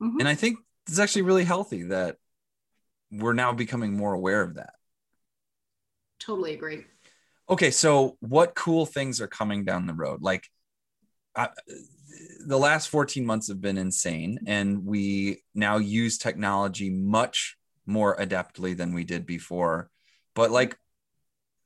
Mm-hmm. 0.02 0.20
And 0.20 0.28
I 0.28 0.36
think 0.36 0.60
it's 0.88 1.00
actually 1.00 1.24
really 1.24 1.46
healthy 1.46 1.84
that 1.84 2.18
we're 3.12 3.34
now 3.34 3.54
becoming 3.54 3.96
more 3.96 4.14
aware 4.14 4.42
of 4.42 4.56
that. 4.56 4.74
Totally 6.26 6.54
agree. 6.54 6.86
Okay, 7.50 7.70
so 7.70 8.18
what 8.20 8.56
cool 8.56 8.86
things 8.86 9.22
are 9.22 9.28
coming 9.28 9.64
down 9.64 9.86
the 9.86 9.94
road? 9.94 10.22
Like, 10.22 10.48
I, 11.36 11.50
the 12.46 12.58
last 12.58 12.90
14 12.90 13.26
months 13.26 13.48
have 13.50 13.62
been 13.62 13.78
insane, 13.78 14.40
and 14.48 14.86
we 14.86 15.44
now 15.54 15.78
use 15.78 16.18
technology 16.18 16.90
much 16.90 17.58
more 17.86 18.18
adeptly 18.18 18.76
than 18.76 18.94
we 18.94 19.04
did 19.04 19.28
before. 19.28 19.92
But 20.34 20.50
like, 20.50 20.78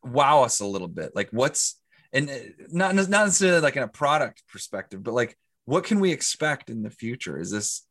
wow 0.03 0.43
us 0.43 0.59
a 0.59 0.65
little 0.65 0.89
bit. 0.89 1.15
Like, 1.15 1.29
what's 1.31 1.79
and 2.11 2.29
uh, 2.29 2.33
not 2.71 2.95
not 2.95 3.09
necessarily 3.09 3.61
like 3.61 3.77
in 3.77 3.83
a 3.83 3.87
product 3.87 4.43
perspective, 4.51 5.03
but 5.03 5.13
like, 5.13 5.37
what 5.65 5.85
can 5.85 6.01
we 6.01 6.11
expect 6.11 6.69
in 6.69 6.83
the 6.83 6.89
future? 6.89 7.39
Is 7.39 7.51
this 7.51 7.83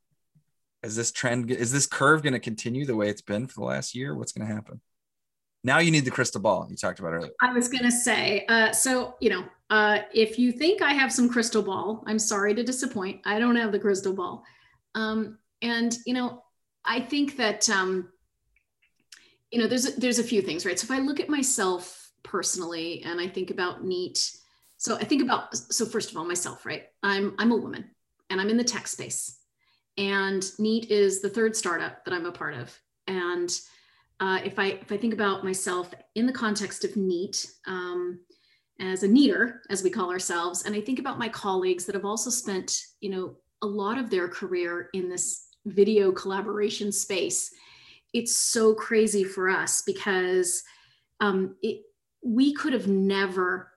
is 0.82 0.96
this 0.96 1.12
trend 1.12 1.50
is 1.50 1.72
this 1.72 1.86
curve 1.86 2.22
going 2.22 2.34
to 2.34 2.40
continue 2.40 2.84
the 2.84 2.96
way 2.96 3.08
it's 3.08 3.22
been 3.22 3.46
for 3.46 3.60
the 3.60 3.66
last 3.66 3.94
year? 3.94 4.14
What's 4.14 4.32
going 4.32 4.46
to 4.46 4.54
happen? 4.54 4.82
Now 5.68 5.80
you 5.80 5.90
need 5.90 6.06
the 6.06 6.10
crystal 6.10 6.40
ball 6.40 6.66
you 6.70 6.76
talked 6.76 6.98
about 6.98 7.12
earlier. 7.12 7.30
I 7.42 7.52
was 7.52 7.68
going 7.68 7.84
to 7.84 7.92
say, 7.92 8.46
uh, 8.48 8.72
so, 8.72 9.16
you 9.20 9.28
know, 9.28 9.44
uh, 9.68 9.98
if 10.14 10.38
you 10.38 10.50
think 10.50 10.80
I 10.80 10.94
have 10.94 11.12
some 11.12 11.28
crystal 11.28 11.62
ball, 11.62 12.02
I'm 12.06 12.18
sorry 12.18 12.54
to 12.54 12.62
disappoint. 12.62 13.20
I 13.26 13.38
don't 13.38 13.54
have 13.54 13.70
the 13.70 13.78
crystal 13.78 14.14
ball. 14.14 14.44
Um, 14.94 15.36
and, 15.60 15.94
you 16.06 16.14
know, 16.14 16.42
I 16.86 17.00
think 17.00 17.36
that, 17.36 17.68
um, 17.68 18.08
you 19.50 19.60
know, 19.60 19.66
there's, 19.66 19.94
there's 19.96 20.18
a 20.18 20.24
few 20.24 20.40
things, 20.40 20.64
right? 20.64 20.78
So 20.78 20.86
if 20.86 20.90
I 20.90 21.00
look 21.00 21.20
at 21.20 21.28
myself 21.28 22.12
personally 22.22 23.02
and 23.04 23.20
I 23.20 23.28
think 23.28 23.50
about 23.50 23.84
NEAT, 23.84 24.38
so 24.78 24.96
I 24.96 25.04
think 25.04 25.20
about, 25.20 25.54
so 25.54 25.84
first 25.84 26.10
of 26.10 26.16
all, 26.16 26.24
myself, 26.24 26.64
right? 26.64 26.84
I'm, 27.02 27.34
I'm 27.38 27.52
a 27.52 27.56
woman 27.56 27.90
and 28.30 28.40
I'm 28.40 28.48
in 28.48 28.56
the 28.56 28.64
tech 28.64 28.86
space 28.86 29.36
and 29.98 30.42
NEAT 30.58 30.90
is 30.90 31.20
the 31.20 31.28
third 31.28 31.54
startup 31.54 32.06
that 32.06 32.14
I'm 32.14 32.24
a 32.24 32.32
part 32.32 32.54
of. 32.54 32.74
And 33.06 33.50
uh, 34.20 34.40
if 34.44 34.58
I 34.58 34.66
if 34.66 34.90
I 34.90 34.96
think 34.96 35.14
about 35.14 35.44
myself 35.44 35.92
in 36.14 36.26
the 36.26 36.32
context 36.32 36.84
of 36.84 36.96
NEAT 36.96 37.50
um, 37.66 38.20
as 38.80 39.02
a 39.02 39.08
neater, 39.08 39.62
as 39.70 39.82
we 39.82 39.90
call 39.90 40.10
ourselves, 40.10 40.64
and 40.64 40.74
I 40.74 40.80
think 40.80 40.98
about 40.98 41.18
my 41.18 41.28
colleagues 41.28 41.84
that 41.86 41.94
have 41.94 42.04
also 42.04 42.30
spent 42.30 42.76
you 43.00 43.10
know 43.10 43.36
a 43.62 43.66
lot 43.66 43.98
of 43.98 44.10
their 44.10 44.28
career 44.28 44.90
in 44.92 45.08
this 45.08 45.48
video 45.66 46.10
collaboration 46.10 46.90
space, 46.90 47.52
it's 48.12 48.36
so 48.36 48.74
crazy 48.74 49.24
for 49.24 49.48
us 49.48 49.82
because 49.82 50.62
um, 51.20 51.56
it, 51.62 51.82
we 52.24 52.54
could 52.54 52.72
have 52.72 52.88
never 52.88 53.72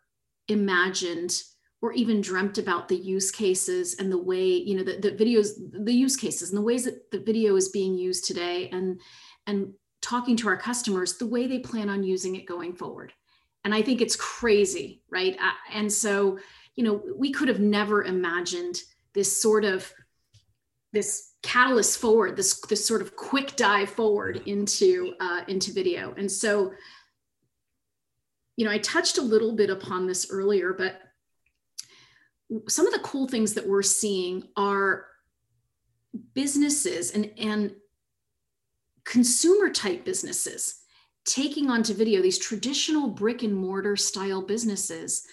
imagined 0.47 1.43
or 1.81 1.93
even 1.93 2.21
dreamt 2.21 2.57
about 2.57 2.87
the 2.87 2.95
use 2.95 3.31
cases 3.31 3.95
and 3.99 4.11
the 4.11 4.17
way 4.17 4.45
you 4.45 4.75
know 4.75 4.83
the, 4.83 4.97
the 4.97 5.11
videos 5.11 5.49
the 5.85 5.93
use 5.93 6.15
cases 6.15 6.49
and 6.49 6.57
the 6.57 6.63
ways 6.63 6.85
that 6.85 7.11
the 7.11 7.19
video 7.19 7.55
is 7.55 7.69
being 7.69 7.95
used 7.95 8.25
today. 8.25 8.69
And 8.69 8.99
and 9.47 9.73
talking 10.01 10.35
to 10.37 10.47
our 10.47 10.57
customers 10.57 11.17
the 11.17 11.27
way 11.27 11.47
they 11.47 11.59
plan 11.59 11.89
on 11.89 12.03
using 12.03 12.35
it 12.35 12.45
going 12.45 12.73
forward. 12.73 13.13
And 13.63 13.73
I 13.73 13.81
think 13.81 14.01
it's 14.01 14.15
crazy, 14.15 15.03
right? 15.11 15.37
And 15.71 15.91
so, 15.91 16.39
you 16.75 16.83
know, 16.83 17.01
we 17.15 17.31
could 17.31 17.47
have 17.47 17.59
never 17.59 18.03
imagined 18.03 18.79
this 19.13 19.41
sort 19.41 19.65
of 19.65 19.91
this 20.93 21.31
catalyst 21.43 21.99
forward, 21.99 22.35
this 22.35 22.59
this 22.61 22.85
sort 22.85 23.01
of 23.01 23.15
quick 23.15 23.55
dive 23.55 23.89
forward 23.89 24.41
into 24.45 25.13
uh, 25.19 25.41
into 25.47 25.71
video. 25.71 26.13
And 26.17 26.31
so, 26.31 26.73
you 28.57 28.65
know, 28.65 28.71
I 28.71 28.79
touched 28.79 29.17
a 29.17 29.23
little 29.23 29.55
bit 29.55 29.69
upon 29.69 30.07
this 30.07 30.27
earlier, 30.31 30.73
but 30.73 30.99
some 32.67 32.87
of 32.87 32.93
the 32.93 32.99
cool 32.99 33.27
things 33.27 33.53
that 33.53 33.67
we're 33.67 33.83
seeing 33.83 34.47
are 34.57 35.05
businesses 36.33 37.11
and 37.11 37.31
and 37.37 37.75
consumer 39.11 39.69
type 39.69 40.05
businesses 40.05 40.83
taking 41.25 41.69
onto 41.69 41.93
video 41.93 42.21
these 42.21 42.39
traditional 42.39 43.09
brick 43.09 43.43
and 43.43 43.53
mortar 43.53 43.97
style 43.97 44.41
businesses 44.41 45.27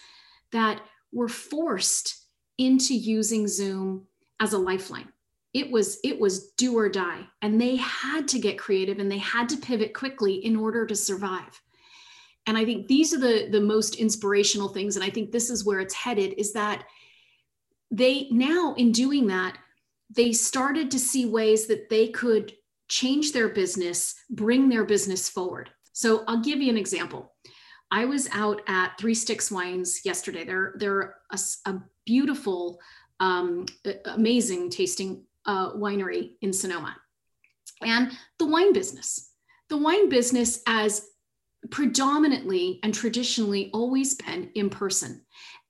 that 0.50 0.80
were 1.12 1.28
forced 1.28 2.24
into 2.58 2.92
using 2.92 3.46
zoom 3.46 4.04
as 4.40 4.52
a 4.52 4.58
lifeline. 4.58 5.08
It 5.54 5.70
was 5.70 6.00
it 6.02 6.18
was 6.18 6.50
do 6.54 6.76
or 6.76 6.88
die 6.88 7.24
and 7.40 7.60
they 7.60 7.76
had 7.76 8.26
to 8.28 8.40
get 8.40 8.58
creative 8.58 8.98
and 8.98 9.10
they 9.10 9.18
had 9.18 9.48
to 9.50 9.56
pivot 9.56 9.94
quickly 9.94 10.44
in 10.44 10.56
order 10.56 10.84
to 10.84 10.96
survive. 10.96 11.62
And 12.48 12.58
i 12.58 12.64
think 12.64 12.88
these 12.88 13.14
are 13.14 13.20
the 13.20 13.48
the 13.48 13.60
most 13.60 13.94
inspirational 13.94 14.70
things 14.70 14.96
and 14.96 15.04
i 15.04 15.10
think 15.10 15.30
this 15.30 15.50
is 15.50 15.64
where 15.64 15.80
it's 15.80 15.94
headed 15.94 16.34
is 16.36 16.52
that 16.54 16.84
they 17.90 18.26
now 18.30 18.74
in 18.74 18.90
doing 18.90 19.28
that 19.28 19.56
they 20.10 20.32
started 20.32 20.90
to 20.90 20.98
see 20.98 21.26
ways 21.26 21.66
that 21.66 21.88
they 21.90 22.08
could 22.08 22.54
change 22.88 23.32
their 23.32 23.48
business, 23.48 24.14
bring 24.30 24.68
their 24.68 24.84
business 24.84 25.28
forward. 25.28 25.70
So 25.92 26.24
I'll 26.26 26.40
give 26.40 26.60
you 26.60 26.70
an 26.70 26.78
example. 26.78 27.34
I 27.90 28.04
was 28.04 28.28
out 28.32 28.60
at 28.68 28.98
Three 28.98 29.14
Sticks 29.14 29.50
Wines 29.50 30.04
yesterday. 30.04 30.44
They're 30.44 30.74
they're 30.76 31.16
a, 31.32 31.38
a 31.66 31.82
beautiful, 32.04 32.80
um, 33.20 33.66
amazing 34.04 34.70
tasting 34.70 35.24
uh, 35.46 35.72
winery 35.72 36.32
in 36.42 36.52
Sonoma, 36.52 36.96
and 37.82 38.12
the 38.38 38.46
wine 38.46 38.72
business. 38.72 39.32
The 39.70 39.78
wine 39.78 40.08
business 40.08 40.62
as 40.66 41.06
predominantly 41.70 42.78
and 42.82 42.94
traditionally 42.94 43.70
always 43.72 44.14
been 44.14 44.50
in 44.54 44.68
person, 44.68 45.22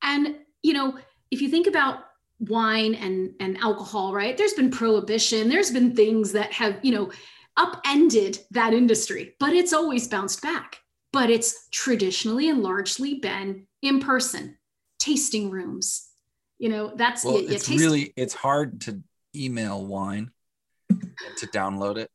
and 0.02 0.36
you 0.62 0.72
know 0.72 0.98
if 1.30 1.40
you 1.40 1.48
think 1.48 1.66
about 1.68 2.00
wine 2.40 2.94
and 2.94 3.32
and 3.40 3.58
alcohol 3.58 4.14
right? 4.14 4.36
There's 4.36 4.54
been 4.54 4.70
prohibition. 4.70 5.48
There's 5.48 5.70
been 5.70 5.94
things 5.94 6.32
that 6.32 6.52
have 6.52 6.78
you 6.82 6.92
know 6.92 7.10
upended 7.56 8.38
that 8.52 8.72
industry 8.72 9.34
but 9.40 9.52
it's 9.52 9.72
always 9.72 10.08
bounced 10.08 10.42
back. 10.42 10.78
But 11.10 11.30
it's 11.30 11.68
traditionally 11.70 12.50
and 12.50 12.62
largely 12.62 13.14
been 13.14 13.66
in 13.80 13.98
person 13.98 14.58
tasting 14.98 15.50
rooms. 15.50 16.08
You 16.58 16.68
know 16.68 16.92
that's 16.94 17.24
well, 17.24 17.40
you, 17.40 17.48
you 17.48 17.54
it's 17.54 17.68
really 17.68 18.12
it's 18.16 18.34
hard 18.34 18.82
to 18.82 19.02
email 19.34 19.84
wine 19.84 20.30
to 20.88 21.46
download 21.46 21.98
it. 21.98 22.10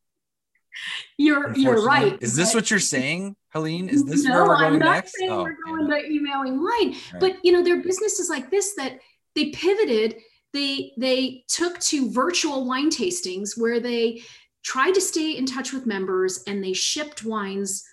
You're 1.17 1.55
you're 1.55 1.85
right 1.85 2.17
is 2.21 2.35
this 2.35 2.53
what 2.53 2.69
you're 2.69 2.79
saying 2.79 3.35
helene? 3.49 3.89
Is 3.89 4.03
this 4.05 4.23
no, 4.23 4.33
where 4.33 4.47
we're 4.47 4.57
going 4.57 4.73
I'm 4.73 4.79
not 4.79 4.95
next? 4.95 5.17
saying 5.17 5.31
oh, 5.31 5.43
we're 5.43 5.55
going 5.65 5.89
yeah. 5.89 6.01
to 6.01 6.11
emailing 6.11 6.63
wine 6.63 6.95
right. 7.13 7.19
but 7.19 7.37
you 7.43 7.51
know 7.51 7.63
there 7.63 7.79
are 7.79 7.83
businesses 7.83 8.29
like 8.29 8.49
this 8.49 8.73
that 8.75 8.99
they 9.35 9.49
pivoted 9.49 10.17
they 10.53 10.93
they 10.97 11.43
took 11.47 11.79
to 11.79 12.11
virtual 12.11 12.65
wine 12.65 12.89
tastings 12.89 13.57
where 13.57 13.79
they 13.79 14.21
tried 14.61 14.93
to 14.93 15.01
stay 15.01 15.35
in 15.35 15.45
touch 15.45 15.73
with 15.73 15.85
members 15.85 16.43
and 16.47 16.63
they 16.63 16.73
shipped 16.73 17.25
wines 17.25 17.83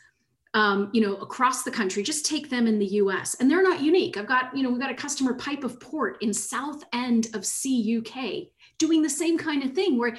um, 0.53 0.91
you 0.93 1.01
know 1.01 1.17
across 1.17 1.63
the 1.63 1.71
country. 1.71 2.03
Just 2.03 2.27
take 2.27 2.51
them 2.51 2.67
in 2.67 2.79
the 2.79 2.87
us 2.87 3.35
and 3.35 3.51
they're 3.51 3.63
not 3.63 3.83
unique. 3.83 4.17
I've 4.17 4.27
got 4.27 4.57
you 4.57 4.63
know 4.63 4.71
we've 4.71 4.81
got 4.81 4.91
a 4.91 4.95
customer 4.95 5.35
pipe 5.35 5.65
of 5.65 5.81
port 5.81 6.19
in 6.23 6.33
south 6.33 6.85
end 6.93 7.29
of 7.35 7.45
cuk 7.45 8.49
doing 8.79 9.03
the 9.03 9.11
same 9.11 9.39
kind 9.39 9.63
of 9.63 9.73
thing 9.73 9.99
where 9.99 10.17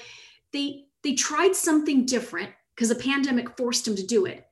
they 0.51 0.86
they 1.03 1.13
tried 1.13 1.55
something 1.55 2.05
different 2.05 2.49
because 2.75 2.89
the 2.89 2.95
pandemic 2.95 3.57
forced 3.57 3.86
them 3.86 3.95
to 3.95 4.05
do 4.05 4.25
it. 4.25 4.45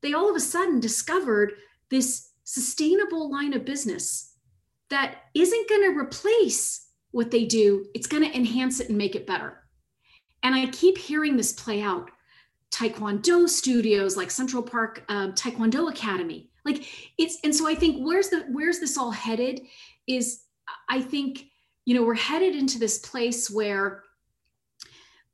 They 0.00 0.12
all 0.12 0.28
of 0.28 0.36
a 0.36 0.40
sudden 0.40 0.80
discovered 0.80 1.52
this 1.88 2.30
sustainable 2.44 3.30
line 3.30 3.54
of 3.54 3.64
business 3.64 4.31
that 4.92 5.22
isn't 5.34 5.68
going 5.70 5.90
to 5.90 5.98
replace 5.98 6.86
what 7.12 7.30
they 7.30 7.46
do, 7.46 7.86
it's 7.94 8.06
going 8.06 8.22
to 8.22 8.36
enhance 8.36 8.78
it 8.78 8.90
and 8.90 8.98
make 8.98 9.16
it 9.16 9.26
better. 9.26 9.64
And 10.42 10.54
I 10.54 10.66
keep 10.66 10.98
hearing 10.98 11.36
this 11.36 11.52
play 11.52 11.80
out. 11.80 12.10
Taekwondo 12.70 13.48
studios 13.48 14.16
like 14.16 14.30
Central 14.30 14.62
Park 14.62 15.04
uh, 15.08 15.28
Taekwondo 15.32 15.90
Academy, 15.90 16.50
like 16.64 16.86
it's, 17.18 17.38
and 17.44 17.54
so 17.54 17.68
I 17.68 17.74
think 17.74 18.02
where's 18.02 18.30
the 18.30 18.46
where's 18.50 18.80
this 18.80 18.96
all 18.96 19.10
headed? 19.10 19.60
Is 20.06 20.44
I 20.88 21.02
think 21.02 21.44
you 21.84 21.94
know 21.94 22.02
we're 22.02 22.14
headed 22.14 22.56
into 22.56 22.78
this 22.78 22.98
place 22.98 23.50
where 23.50 24.04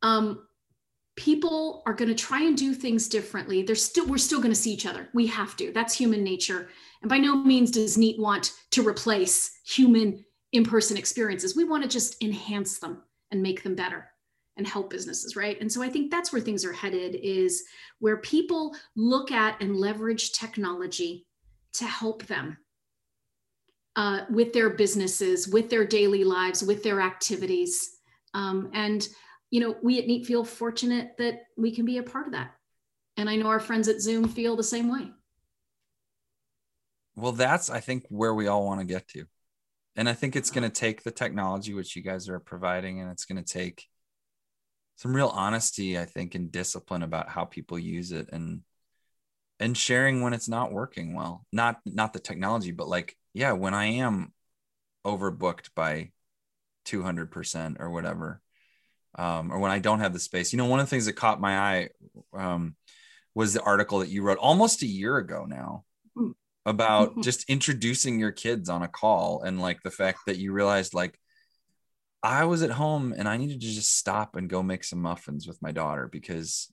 um, 0.03 0.48
people 1.19 1.83
are 1.85 1.95
going 1.95 2.09
to 2.09 2.15
try 2.15 2.43
and 2.43 2.57
do 2.57 2.73
things 2.73 3.09
differently. 3.09 3.63
They're 3.63 3.75
still 3.75 4.07
we're 4.07 4.19
still 4.19 4.39
going 4.39 4.53
to 4.53 4.61
see 4.61 4.73
each 4.73 4.87
other. 4.87 5.09
We 5.13 5.27
have 5.27 5.57
to. 5.57 5.73
That's 5.73 5.93
human 5.93 6.23
nature. 6.23 6.69
And 7.03 7.09
by 7.09 7.19
no 7.19 7.35
means 7.35 7.73
does 7.73 7.99
NEAT 7.99 8.21
want 8.21 8.53
to 8.71 8.87
replace 8.87 9.59
human 9.67 10.25
in-person 10.53 10.97
experiences. 10.97 11.57
We 11.57 11.65
want 11.65 11.83
to 11.83 11.89
just 11.89 12.23
enhance 12.23 12.79
them 12.79 13.03
and 13.33 13.43
make 13.43 13.65
them 13.65 13.75
better 13.75 14.07
and 14.57 14.67
help 14.67 14.91
businesses, 14.91 15.35
right? 15.35 15.61
And 15.61 15.71
so 15.71 15.83
I 15.83 15.89
think 15.89 16.11
that's 16.11 16.33
where 16.33 16.41
things 16.41 16.65
are 16.65 16.73
headed 16.73 17.17
is 17.17 17.65
where 17.99 18.19
people 18.19 18.77
look 18.95 19.33
at 19.33 19.61
and 19.61 19.77
leverage 19.77 20.33
technology 20.33 21.27
to 21.75 21.85
help 21.85 22.27
them 22.27 22.59
uh, 23.97 24.21
with 24.31 24.53
their 24.53 24.71
businesses, 24.71 25.49
with 25.49 25.69
their 25.69 25.85
daily 25.85 26.23
lives, 26.23 26.63
with 26.63 26.85
their 26.85 27.01
activities. 27.01 27.91
Um, 28.35 28.71
and, 28.73 29.09
you 29.51 29.61
know, 29.61 29.77
we 29.83 29.99
at 29.99 30.07
NEAT 30.07 30.27
feel 30.27 30.45
fortunate 30.45 31.17
that 31.19 31.43
we 31.57 31.71
can 31.75 31.85
be 31.85 31.99
a 31.99 32.03
part 32.03 32.27
of 32.27 32.33
that. 32.33 32.55
And 33.17 33.29
I 33.29 33.37
know 33.37 33.49
our 33.49 33.61
friends 33.61 33.89
at 33.89 34.01
Zoom 34.01 34.29
feel 34.29 34.57
the 34.57 34.63
same 34.63 34.91
way. 34.91 35.11
Well, 37.17 37.33
that's, 37.33 37.69
I 37.69 37.81
think, 37.81 38.05
where 38.09 38.35
we 38.35 38.47
all 38.47 38.65
want 38.65 38.81
to 38.81 38.87
get 38.87 39.09
to. 39.09 39.25
And 39.97 40.09
I 40.09 40.13
think 40.13 40.37
it's 40.37 40.51
going 40.51 40.63
to 40.63 40.81
take 40.81 41.03
the 41.03 41.11
technology 41.11 41.75
which 41.75 41.97
you 41.97 42.03
guys 42.03 42.29
are 42.29 42.39
providing, 42.39 43.01
and 43.01 43.11
it's 43.11 43.25
going 43.25 43.43
to 43.43 43.53
take 43.53 43.87
some 44.97 45.15
real 45.15 45.29
honesty, 45.29 45.99
I 45.99 46.05
think, 46.05 46.35
and 46.37 46.53
discipline 46.53 47.03
about 47.03 47.29
how 47.29 47.45
people 47.45 47.79
use 47.79 48.13
it 48.13 48.29
and 48.33 48.63
and 49.61 49.77
sharing 49.77 50.23
when 50.23 50.35
it's 50.35 50.49
not 50.49 50.73
working 50.73 51.15
well. 51.15 51.45
Not 51.53 51.81
not 51.85 52.13
the 52.13 52.21
technology, 52.21 52.71
but 52.71 52.89
like, 52.89 53.17
yeah, 53.35 53.53
when 53.53 53.75
I 53.75 53.87
am 53.87 54.33
overbooked 55.05 55.71
by 55.75 56.11
200% 56.87 57.81
or 57.81 57.91
whatever, 57.91 58.41
um, 59.19 59.53
or 59.53 59.59
when 59.59 59.73
I 59.73 59.81
don't 59.81 60.01
have 60.01 60.13
the 60.13 60.19
space. 60.19 60.53
You 60.53 60.57
know, 60.57 60.67
one 60.67 60.81
of 60.81 60.87
the 60.87 60.91
things 60.91 61.07
that 61.07 61.15
caught 61.15 61.41
my 61.41 61.59
eye 61.59 61.89
um, 62.33 62.77
was 63.35 63.53
the 63.53 63.63
article 63.63 63.99
that 63.99 64.09
you 64.09 64.23
wrote 64.23 64.39
almost 64.39 64.83
a 64.83 64.87
year 64.87 65.19
ago 65.19 65.45
now 65.47 65.85
about 66.65 67.11
mm-hmm. 67.11 67.23
just 67.23 67.49
introducing 67.51 68.19
your 68.19 68.33
kids 68.33 68.69
on 68.69 68.83
a 68.83 68.89
call 68.89 69.43
and 69.43 69.61
like 69.61 69.83
the 69.83 69.91
fact 69.91 70.21
that 70.27 70.37
you 70.37 70.53
realized 70.53 70.95
like 70.95 71.19
I 72.23 72.45
was 72.45 72.63
at 72.63 72.71
home 72.71 73.15
and 73.17 73.29
I 73.29 73.37
needed 73.37 73.61
to 73.61 73.67
just 73.67 73.97
stop 73.97 74.37
and 74.37 74.49
go 74.49 74.63
make 74.63 74.85
some 74.85 75.01
muffins 75.01 75.47
with 75.47 75.61
my 75.63 75.73
daughter 75.73 76.09
because 76.11 76.73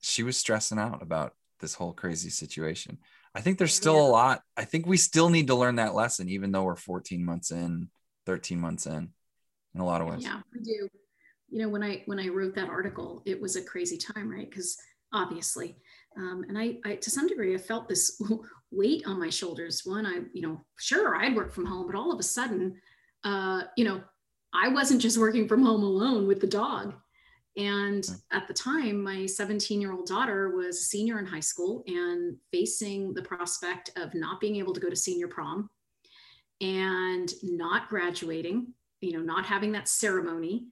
she 0.00 0.22
was 0.22 0.36
stressing 0.36 0.78
out 0.78 1.02
about 1.02 1.32
this 1.60 1.74
whole 1.74 1.92
crazy 1.92 2.30
situation. 2.30 2.98
I 3.34 3.40
think 3.40 3.58
there's 3.58 3.74
still 3.74 3.98
a 3.98 4.06
lot. 4.06 4.42
I 4.56 4.64
think 4.64 4.86
we 4.86 4.96
still 4.96 5.30
need 5.30 5.48
to 5.48 5.54
learn 5.54 5.76
that 5.76 5.94
lesson, 5.94 6.28
even 6.28 6.52
though 6.52 6.62
we're 6.62 6.76
14 6.76 7.24
months 7.24 7.50
in, 7.50 7.88
13 8.26 8.60
months 8.60 8.86
in, 8.86 9.08
in 9.74 9.80
a 9.80 9.84
lot 9.84 10.00
of 10.00 10.08
ways. 10.08 10.22
Yeah, 10.22 10.40
we 10.52 10.60
do. 10.60 10.88
You 11.54 11.62
know, 11.62 11.68
when 11.68 11.84
I 11.84 12.02
when 12.06 12.18
I 12.18 12.26
wrote 12.26 12.56
that 12.56 12.68
article, 12.68 13.22
it 13.26 13.40
was 13.40 13.54
a 13.54 13.62
crazy 13.62 13.96
time, 13.96 14.28
right? 14.28 14.50
Because 14.50 14.76
obviously, 15.12 15.76
um, 16.16 16.44
and 16.48 16.58
I, 16.58 16.78
I, 16.84 16.96
to 16.96 17.10
some 17.10 17.28
degree, 17.28 17.54
I 17.54 17.58
felt 17.58 17.88
this 17.88 18.20
weight 18.72 19.04
on 19.06 19.20
my 19.20 19.30
shoulders. 19.30 19.82
One, 19.84 20.04
I, 20.04 20.22
you 20.32 20.42
know, 20.42 20.64
sure, 20.80 21.14
I'd 21.14 21.36
work 21.36 21.52
from 21.52 21.64
home, 21.64 21.86
but 21.86 21.96
all 21.96 22.10
of 22.10 22.18
a 22.18 22.24
sudden, 22.24 22.74
uh, 23.22 23.62
you 23.76 23.84
know, 23.84 24.02
I 24.52 24.66
wasn't 24.66 25.00
just 25.00 25.16
working 25.16 25.46
from 25.46 25.64
home 25.64 25.84
alone 25.84 26.26
with 26.26 26.40
the 26.40 26.48
dog. 26.48 26.94
And 27.56 28.04
at 28.32 28.48
the 28.48 28.54
time, 28.54 29.00
my 29.00 29.24
17 29.24 29.80
year 29.80 29.92
old 29.92 30.06
daughter 30.06 30.56
was 30.56 30.76
a 30.76 30.84
senior 30.84 31.20
in 31.20 31.26
high 31.26 31.38
school 31.38 31.84
and 31.86 32.36
facing 32.50 33.14
the 33.14 33.22
prospect 33.22 33.90
of 33.96 34.12
not 34.12 34.40
being 34.40 34.56
able 34.56 34.74
to 34.74 34.80
go 34.80 34.90
to 34.90 34.96
senior 34.96 35.28
prom 35.28 35.70
and 36.60 37.32
not 37.44 37.88
graduating, 37.88 38.72
you 39.00 39.12
know, 39.12 39.20
not 39.20 39.46
having 39.46 39.70
that 39.72 39.88
ceremony. 39.88 40.66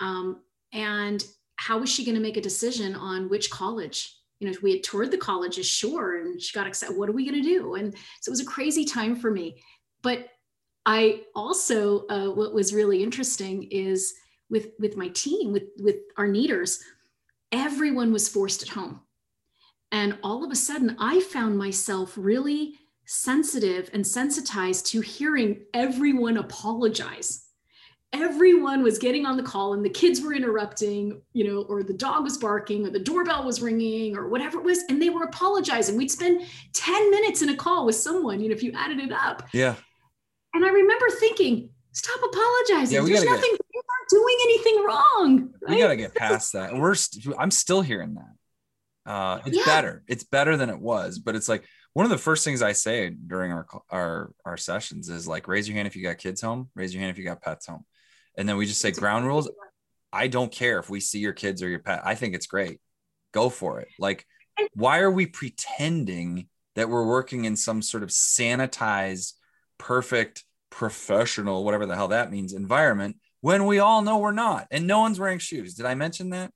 Um, 0.00 0.42
and 0.72 1.24
how 1.56 1.78
was 1.78 1.90
she 1.90 2.04
going 2.04 2.14
to 2.14 2.20
make 2.20 2.36
a 2.36 2.42
decision 2.42 2.94
on 2.94 3.28
which 3.28 3.50
college 3.50 4.20
you 4.40 4.50
know, 4.50 4.56
we 4.62 4.72
had 4.72 4.82
toured 4.82 5.10
the 5.10 5.18
colleges, 5.18 5.66
sure, 5.66 6.18
and 6.18 6.40
she 6.40 6.54
got 6.54 6.66
excited. 6.66 6.96
What 6.96 7.10
are 7.10 7.12
we 7.12 7.30
going 7.30 7.42
to 7.42 7.48
do? 7.48 7.74
And 7.74 7.94
so 8.22 8.30
it 8.30 8.32
was 8.32 8.40
a 8.40 8.46
crazy 8.46 8.86
time 8.86 9.14
for 9.14 9.30
me. 9.30 9.62
But 10.02 10.28
I 10.86 11.24
also, 11.34 12.06
uh, 12.08 12.28
what 12.28 12.54
was 12.54 12.72
really 12.72 13.02
interesting 13.02 13.64
is 13.64 14.14
with 14.48 14.70
with 14.78 14.96
my 14.96 15.08
team, 15.08 15.52
with 15.52 15.64
with 15.78 15.96
our 16.16 16.26
NEATers, 16.26 16.80
everyone 17.52 18.12
was 18.12 18.28
forced 18.28 18.62
at 18.62 18.70
home, 18.70 19.02
and 19.92 20.18
all 20.22 20.42
of 20.42 20.50
a 20.50 20.56
sudden, 20.56 20.96
I 20.98 21.20
found 21.20 21.58
myself 21.58 22.14
really 22.16 22.78
sensitive 23.04 23.90
and 23.92 24.06
sensitized 24.06 24.86
to 24.86 25.00
hearing 25.00 25.66
everyone 25.74 26.38
apologize 26.38 27.46
everyone 28.12 28.82
was 28.82 28.98
getting 28.98 29.24
on 29.24 29.36
the 29.36 29.42
call 29.42 29.74
and 29.74 29.84
the 29.84 29.90
kids 29.90 30.20
were 30.20 30.34
interrupting, 30.34 31.20
you 31.32 31.44
know, 31.44 31.62
or 31.62 31.82
the 31.82 31.92
dog 31.92 32.24
was 32.24 32.38
barking 32.38 32.86
or 32.86 32.90
the 32.90 32.98
doorbell 32.98 33.44
was 33.44 33.62
ringing 33.62 34.16
or 34.16 34.28
whatever 34.28 34.58
it 34.58 34.64
was. 34.64 34.80
And 34.88 35.00
they 35.00 35.10
were 35.10 35.24
apologizing. 35.24 35.96
We'd 35.96 36.10
spend 36.10 36.42
10 36.72 37.10
minutes 37.10 37.42
in 37.42 37.50
a 37.50 37.56
call 37.56 37.86
with 37.86 37.94
someone, 37.94 38.40
you 38.40 38.48
know, 38.48 38.54
if 38.54 38.62
you 38.62 38.72
added 38.74 38.98
it 38.98 39.12
up. 39.12 39.48
Yeah. 39.52 39.76
And 40.54 40.64
I 40.64 40.68
remember 40.68 41.06
thinking, 41.20 41.70
stop 41.92 42.20
apologizing. 42.24 42.96
Yeah, 42.96 43.02
we 43.02 43.12
There's 43.12 43.24
nothing, 43.24 43.50
get, 43.52 43.60
you're 43.72 43.84
not 43.86 44.08
doing 44.10 44.36
anything 44.42 44.84
wrong. 44.84 45.54
Right? 45.62 45.76
We 45.76 45.78
got 45.78 45.88
to 45.88 45.96
get 45.96 46.14
past 46.14 46.52
that. 46.54 46.74
We're, 46.74 46.96
st- 46.96 47.34
I'm 47.38 47.52
still 47.52 47.80
hearing 47.80 48.14
that. 48.14 49.10
Uh, 49.10 49.40
it's 49.46 49.56
yeah. 49.56 49.64
better. 49.64 50.02
It's 50.08 50.24
better 50.24 50.56
than 50.56 50.68
it 50.68 50.78
was, 50.78 51.20
but 51.20 51.36
it's 51.36 51.48
like, 51.48 51.64
one 51.92 52.06
of 52.06 52.10
the 52.10 52.18
first 52.18 52.44
things 52.44 52.62
I 52.62 52.70
say 52.70 53.10
during 53.10 53.50
our 53.50 53.66
our 53.90 54.30
our 54.44 54.56
sessions 54.56 55.08
is 55.08 55.26
like 55.26 55.48
raise 55.48 55.68
your 55.68 55.74
hand 55.74 55.88
if 55.88 55.96
you 55.96 56.04
got 56.04 56.18
kids 56.18 56.40
home, 56.40 56.70
raise 56.76 56.94
your 56.94 57.00
hand 57.00 57.10
if 57.10 57.18
you 57.18 57.24
got 57.24 57.42
pets 57.42 57.66
home 57.66 57.84
and 58.40 58.48
then 58.48 58.56
we 58.56 58.64
just 58.64 58.80
say 58.80 58.90
ground 58.90 59.26
rules. 59.26 59.50
I 60.10 60.26
don't 60.26 60.50
care 60.50 60.78
if 60.78 60.88
we 60.88 60.98
see 60.98 61.18
your 61.18 61.34
kids 61.34 61.62
or 61.62 61.68
your 61.68 61.78
pet. 61.78 62.00
I 62.02 62.14
think 62.14 62.34
it's 62.34 62.46
great. 62.46 62.80
Go 63.32 63.50
for 63.50 63.80
it. 63.80 63.88
Like, 63.98 64.24
why 64.72 65.00
are 65.00 65.10
we 65.10 65.26
pretending 65.26 66.48
that 66.74 66.88
we're 66.88 67.06
working 67.06 67.44
in 67.44 67.54
some 67.54 67.82
sort 67.82 68.02
of 68.02 68.08
sanitized, 68.08 69.34
perfect, 69.76 70.44
professional, 70.70 71.64
whatever 71.64 71.84
the 71.84 71.94
hell 71.94 72.08
that 72.08 72.30
means, 72.30 72.54
environment 72.54 73.16
when 73.42 73.66
we 73.66 73.78
all 73.78 74.00
know 74.00 74.16
we're 74.16 74.32
not 74.32 74.66
and 74.70 74.86
no 74.86 75.00
one's 75.00 75.20
wearing 75.20 75.38
shoes? 75.38 75.74
Did 75.74 75.84
I 75.84 75.94
mention 75.94 76.30
that? 76.30 76.50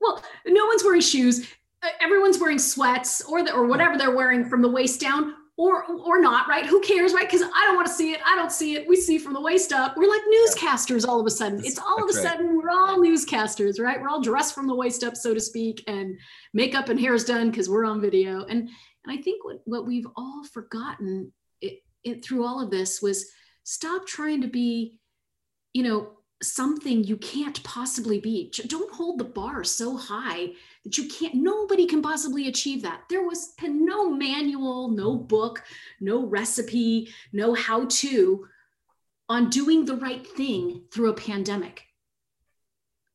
Well, 0.00 0.22
no 0.46 0.66
one's 0.66 0.84
wearing 0.84 1.00
shoes. 1.00 1.48
Uh, 1.82 1.88
everyone's 2.00 2.38
wearing 2.38 2.60
sweats 2.60 3.22
or 3.24 3.42
the, 3.42 3.52
or 3.52 3.66
whatever 3.66 3.98
they're 3.98 4.14
wearing 4.14 4.48
from 4.48 4.62
the 4.62 4.70
waist 4.70 5.00
down 5.00 5.34
or 5.56 5.84
or 5.84 6.20
not, 6.20 6.48
right? 6.48 6.66
Who 6.66 6.80
cares, 6.80 7.14
right? 7.14 7.28
Because 7.28 7.42
I 7.42 7.64
don't 7.64 7.76
want 7.76 7.88
to 7.88 7.94
see 7.94 8.12
it. 8.12 8.20
I 8.26 8.36
don't 8.36 8.52
see 8.52 8.74
it. 8.74 8.86
We 8.86 8.96
see 8.96 9.18
from 9.18 9.32
the 9.32 9.40
waist 9.40 9.72
up. 9.72 9.96
We're 9.96 10.08
like 10.08 10.20
newscasters 10.22 11.06
all 11.06 11.20
of 11.20 11.26
a 11.26 11.30
sudden. 11.30 11.60
It's 11.64 11.78
all 11.78 12.02
of 12.02 12.10
a 12.10 12.12
sudden 12.12 12.56
we're 12.56 12.70
all 12.70 12.98
newscasters, 12.98 13.80
right? 13.80 14.00
We're 14.00 14.08
all 14.08 14.20
dressed 14.20 14.54
from 14.54 14.66
the 14.66 14.74
waist 14.74 15.02
up, 15.02 15.16
so 15.16 15.32
to 15.32 15.40
speak, 15.40 15.82
and 15.86 16.18
makeup 16.52 16.88
and 16.88 17.00
hair 17.00 17.14
is 17.14 17.24
done 17.24 17.50
because 17.50 17.68
we're 17.68 17.86
on 17.86 18.00
video. 18.00 18.44
And 18.44 18.68
and 19.04 19.18
I 19.18 19.22
think 19.22 19.44
what 19.44 19.60
what 19.64 19.86
we've 19.86 20.06
all 20.16 20.44
forgotten 20.44 21.32
it, 21.60 21.82
it 22.04 22.24
through 22.24 22.44
all 22.44 22.62
of 22.62 22.70
this 22.70 23.00
was 23.00 23.26
stop 23.64 24.06
trying 24.06 24.42
to 24.42 24.48
be 24.48 24.98
you 25.76 25.82
know, 25.82 26.08
something 26.42 27.04
you 27.04 27.18
can't 27.18 27.62
possibly 27.62 28.18
be. 28.18 28.50
Don't 28.66 28.90
hold 28.94 29.18
the 29.18 29.24
bar 29.24 29.62
so 29.62 29.94
high 29.94 30.48
that 30.86 30.96
you 30.96 31.08
can't, 31.08 31.34
nobody 31.34 31.84
can 31.84 32.00
possibly 32.00 32.46
achieve 32.46 32.80
that. 32.82 33.02
There 33.10 33.26
was 33.26 33.54
no 33.60 34.08
manual, 34.08 34.88
no 34.88 35.16
book, 35.16 35.64
no 36.00 36.24
recipe, 36.24 37.12
no 37.32 37.54
how 37.54 37.86
to 37.86 38.46
on 39.28 39.50
doing 39.50 39.84
the 39.84 39.96
right 39.96 40.24
thing 40.24 40.84
through 40.92 41.10
a 41.10 41.14
pandemic. 41.14 41.82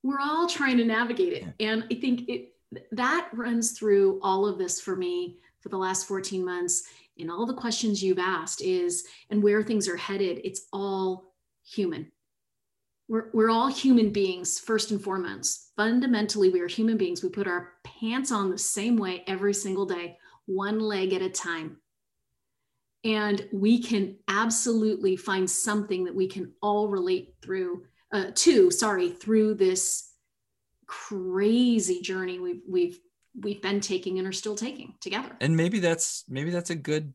We're 0.04 0.20
all 0.20 0.50
trying 0.50 0.76
to 0.78 0.84
navigate 0.84 1.32
it. 1.32 1.46
And 1.62 1.86
I 1.90 1.96
think 1.96 2.28
it 2.28 2.50
that 2.92 3.30
runs 3.32 3.72
through 3.72 4.20
all 4.22 4.46
of 4.46 4.58
this 4.58 4.82
for 4.82 4.98
me 4.98 5.38
for 5.62 5.70
the 5.70 5.78
last 5.78 6.08
14 6.08 6.44
months 6.44 6.84
and 7.18 7.32
all 7.32 7.46
the 7.46 7.54
questions 7.54 8.04
you've 8.04 8.20
asked 8.20 8.62
is 8.62 9.06
and 9.30 9.42
where 9.42 9.62
things 9.62 9.90
are 9.90 9.98
headed 9.98 10.40
it's 10.46 10.68
all 10.72 11.34
human 11.66 12.10
we're, 13.12 13.30
we're 13.34 13.50
all 13.50 13.68
human 13.68 14.10
beings 14.10 14.58
first 14.58 14.92
and 14.92 15.04
foremost. 15.04 15.74
Fundamentally 15.76 16.48
we 16.48 16.62
are 16.62 16.68
human 16.68 16.96
beings. 16.96 17.22
We 17.22 17.28
put 17.28 17.46
our 17.46 17.74
pants 17.84 18.32
on 18.32 18.50
the 18.50 18.58
same 18.58 18.96
way 18.96 19.26
every 19.28 19.54
single 19.54 19.86
day 19.86 20.18
one 20.46 20.80
leg 20.80 21.12
at 21.12 21.22
a 21.22 21.30
time. 21.30 21.76
And 23.04 23.46
we 23.52 23.84
can 23.84 24.16
absolutely 24.30 25.18
find 25.18 25.50
something 25.50 26.06
that 26.06 26.16
we 26.16 26.30
can 26.30 26.54
all 26.62 26.88
relate 26.88 27.36
through 27.42 27.84
uh, 28.14 28.32
to 28.34 28.72
sorry 28.72 29.10
through 29.10 29.56
this 29.56 30.14
crazy 30.86 32.02
journey 32.02 32.40
we've 32.40 32.62
we've 32.70 33.00
we've 33.40 33.62
been 33.62 33.80
taking 33.80 34.20
and 34.20 34.28
are 34.28 34.34
still 34.34 34.56
taking 34.56 34.94
together. 35.02 35.36
And 35.42 35.58
maybe 35.58 35.80
that's 35.80 36.24
maybe 36.30 36.50
that's 36.50 36.70
a 36.70 36.76
good 36.76 37.14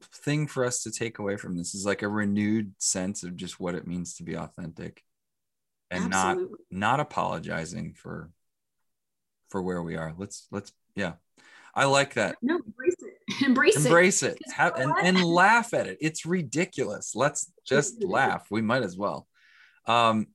thing 0.00 0.46
for 0.46 0.64
us 0.64 0.82
to 0.84 0.90
take 0.90 1.18
away 1.18 1.36
from 1.36 1.56
this 1.56 1.74
is 1.74 1.84
like 1.84 2.00
a 2.00 2.08
renewed 2.08 2.72
sense 2.78 3.24
of 3.24 3.36
just 3.36 3.60
what 3.60 3.74
it 3.74 3.86
means 3.86 4.14
to 4.14 4.22
be 4.22 4.34
authentic 4.34 5.02
and 5.90 6.12
Absolutely. 6.12 6.56
not 6.70 6.98
not 6.98 7.00
apologizing 7.00 7.94
for 7.94 8.30
for 9.50 9.62
where 9.62 9.82
we 9.82 9.96
are. 9.96 10.14
Let's 10.16 10.46
let's 10.50 10.72
yeah. 10.94 11.14
I 11.74 11.84
like 11.84 12.14
that. 12.14 12.36
No 12.42 12.56
embrace 12.56 12.96
it. 12.98 13.44
Embrace, 13.44 13.76
embrace 13.84 14.22
it, 14.24 14.38
it. 14.40 14.52
Have, 14.52 14.74
and, 14.76 14.92
and 15.00 15.22
laugh 15.22 15.74
at 15.74 15.86
it. 15.86 15.98
It's 16.00 16.26
ridiculous. 16.26 17.14
Let's 17.14 17.52
just 17.64 18.02
laugh. 18.02 18.46
We 18.50 18.62
might 18.62 18.82
as 18.82 18.96
well. 18.96 19.26
Um 19.86 20.28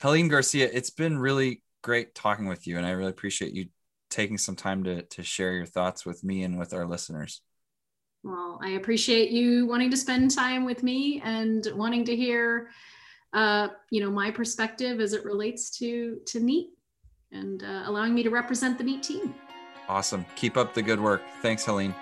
helene 0.00 0.28
garcia 0.28 0.68
it's 0.72 0.90
been 0.90 1.18
really 1.18 1.62
great 1.82 2.14
talking 2.14 2.46
with 2.46 2.66
you 2.66 2.76
and 2.76 2.86
i 2.86 2.90
really 2.90 3.10
appreciate 3.10 3.52
you 3.52 3.66
taking 4.10 4.38
some 4.38 4.56
time 4.56 4.84
to 4.84 5.02
to 5.02 5.22
share 5.22 5.52
your 5.52 5.66
thoughts 5.66 6.06
with 6.06 6.22
me 6.24 6.42
and 6.42 6.58
with 6.58 6.72
our 6.72 6.86
listeners. 6.86 7.42
Well 8.22 8.58
i 8.62 8.70
appreciate 8.70 9.30
you 9.30 9.66
wanting 9.66 9.90
to 9.90 9.96
spend 9.96 10.30
time 10.30 10.64
with 10.64 10.82
me 10.82 11.20
and 11.24 11.66
wanting 11.74 12.04
to 12.06 12.16
hear 12.16 12.70
uh, 13.32 13.68
you 13.90 14.00
know, 14.00 14.10
my 14.10 14.30
perspective 14.30 15.00
as 15.00 15.12
it 15.12 15.24
relates 15.24 15.70
to 15.78 16.18
to 16.26 16.40
NEAT 16.40 16.70
and 17.32 17.62
uh, 17.62 17.82
allowing 17.86 18.14
me 18.14 18.22
to 18.22 18.30
represent 18.30 18.78
the 18.78 18.84
NEAT 18.84 19.02
team. 19.02 19.34
Awesome. 19.88 20.24
Keep 20.36 20.56
up 20.56 20.74
the 20.74 20.82
good 20.82 21.00
work. 21.00 21.22
Thanks, 21.42 21.64
Helene. 21.64 21.94